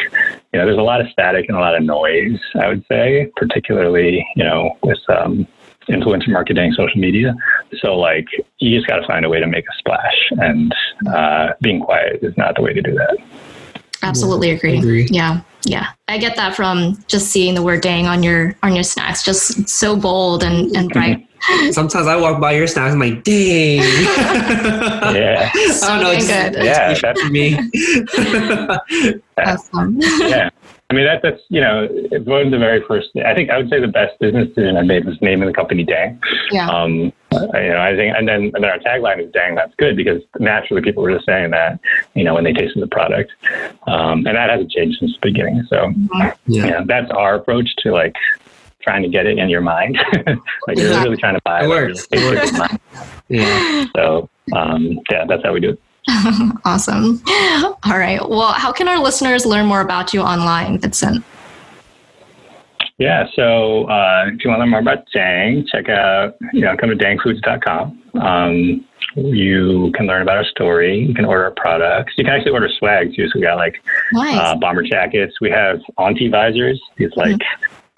[0.53, 2.39] you know, there's a lot of static and a lot of noise.
[2.55, 5.47] I would say, particularly, you know, with um,
[5.89, 7.35] influencer marketing, social media.
[7.81, 8.27] So like,
[8.59, 10.73] you just got to find a way to make a splash, and
[11.07, 13.17] uh, being quiet is not the way to do that.
[14.03, 14.77] Absolutely agree.
[14.77, 15.07] agree.
[15.11, 15.87] Yeah, yeah.
[16.07, 19.23] I get that from just seeing the word "dang" on your on your snacks.
[19.23, 20.99] Just so bold and and mm-hmm.
[20.99, 21.27] bright.
[21.73, 23.81] Sometimes I walk by your snacks, and I'm like, dang.
[25.11, 26.11] Yeah, I don't know.
[26.11, 26.63] It's, Good.
[26.63, 27.57] Yeah, that's- for me.
[29.37, 29.97] Awesome.
[29.99, 30.49] yeah.
[30.91, 33.55] I mean, that, that's, you know, it's one of the very first, I think I
[33.55, 36.19] would say the best business decision I made was naming the company Dang.
[36.51, 36.67] Yeah.
[36.67, 37.39] Um, you
[37.69, 40.81] know, I think, and then, and then our tagline is Dang, that's good because naturally
[40.81, 41.79] people were just saying that,
[42.13, 43.31] you know, when they tasted the product.
[43.87, 45.63] Um, and that hasn't changed since the beginning.
[45.69, 46.33] So, Yeah.
[46.65, 48.17] you know, that's our approach to like
[48.81, 49.95] trying to get it in your mind.
[50.13, 50.27] like
[50.77, 51.03] you're Exactly.
[51.05, 51.69] really trying to buy It it.
[51.69, 52.05] works.
[52.11, 52.79] Really It taste in your mind.
[53.29, 53.85] Yeah.
[53.95, 55.81] So, um, yeah, that's how we do it.
[56.65, 57.21] awesome.
[57.83, 58.19] All right.
[58.27, 61.23] Well, how can our listeners learn more about you online, Vincent?
[62.97, 66.77] Yeah, so uh, if you want to learn more about Dang, check out, you know,
[66.77, 67.99] come to dangfoods.com.
[68.21, 68.85] Um,
[69.15, 70.99] you can learn about our story.
[70.99, 72.13] You can order our products.
[72.17, 73.27] You can actually order swag too.
[73.27, 73.81] So we got like
[74.13, 74.37] Nice.
[74.37, 75.41] uh, bomber jackets.
[75.41, 77.41] We have Auntie visors, these like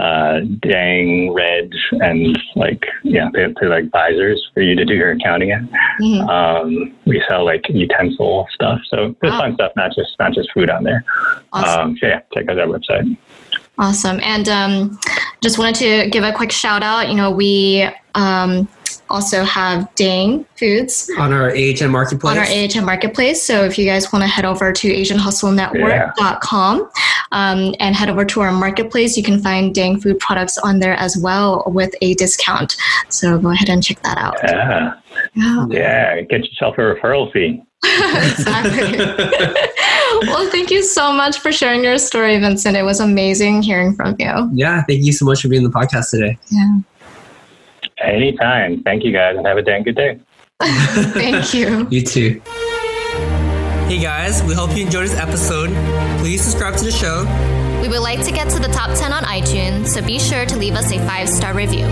[0.03, 5.11] uh, Dang, Red, and like yeah, they, they're like visors for you to do your
[5.11, 5.69] accounting in.
[6.01, 6.27] Mhm.
[6.29, 9.39] Um, we sell like utensil stuff, so there's Wow.
[9.41, 11.05] fun stuff, not just not just food on there.
[11.53, 11.81] Awesome.
[11.81, 13.17] Um, so yeah, check out our website.
[13.79, 14.19] Awesome.
[14.23, 14.99] And um,
[15.43, 17.09] just wanted to give a quick shout out.
[17.09, 18.67] You know, we um,
[19.09, 22.31] also have Dang Foods on our AHN marketplace.
[22.31, 23.43] on our AHN marketplace.
[23.43, 26.89] So if you guys want to head over to AsianHustleNetwork.com
[27.33, 30.95] um, and head over to our marketplace, you can find Dang Food products on there
[30.95, 32.75] as well with a discount.
[33.09, 34.37] So go ahead and check that out.
[34.43, 34.93] Yeah,
[35.35, 37.61] Yeah, yeah, get yourself a referral fee.
[38.31, 38.97] exactly.
[40.27, 42.77] well, thank you so much for sharing your story, Vincent.
[42.77, 44.49] It was amazing hearing from you.
[44.53, 46.37] yeah, thank you so much for being on the podcast today.
[46.49, 46.79] Yeah.
[48.01, 48.83] Anytime.
[48.83, 50.19] Thank you guys, and have a dang good day.
[50.61, 51.87] Thank you.
[51.89, 52.41] You too.
[53.87, 55.69] Hey guys, we hope you enjoyed this episode.
[56.19, 57.23] Please subscribe to the show.
[57.81, 60.57] We would like to get to the top 10 on iTunes, so be sure to
[60.57, 61.85] leave us a five star review.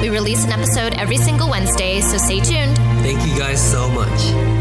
[0.00, 2.76] We release an episode every single Wednesday, so stay tuned.
[3.02, 4.57] Thank you guys so much.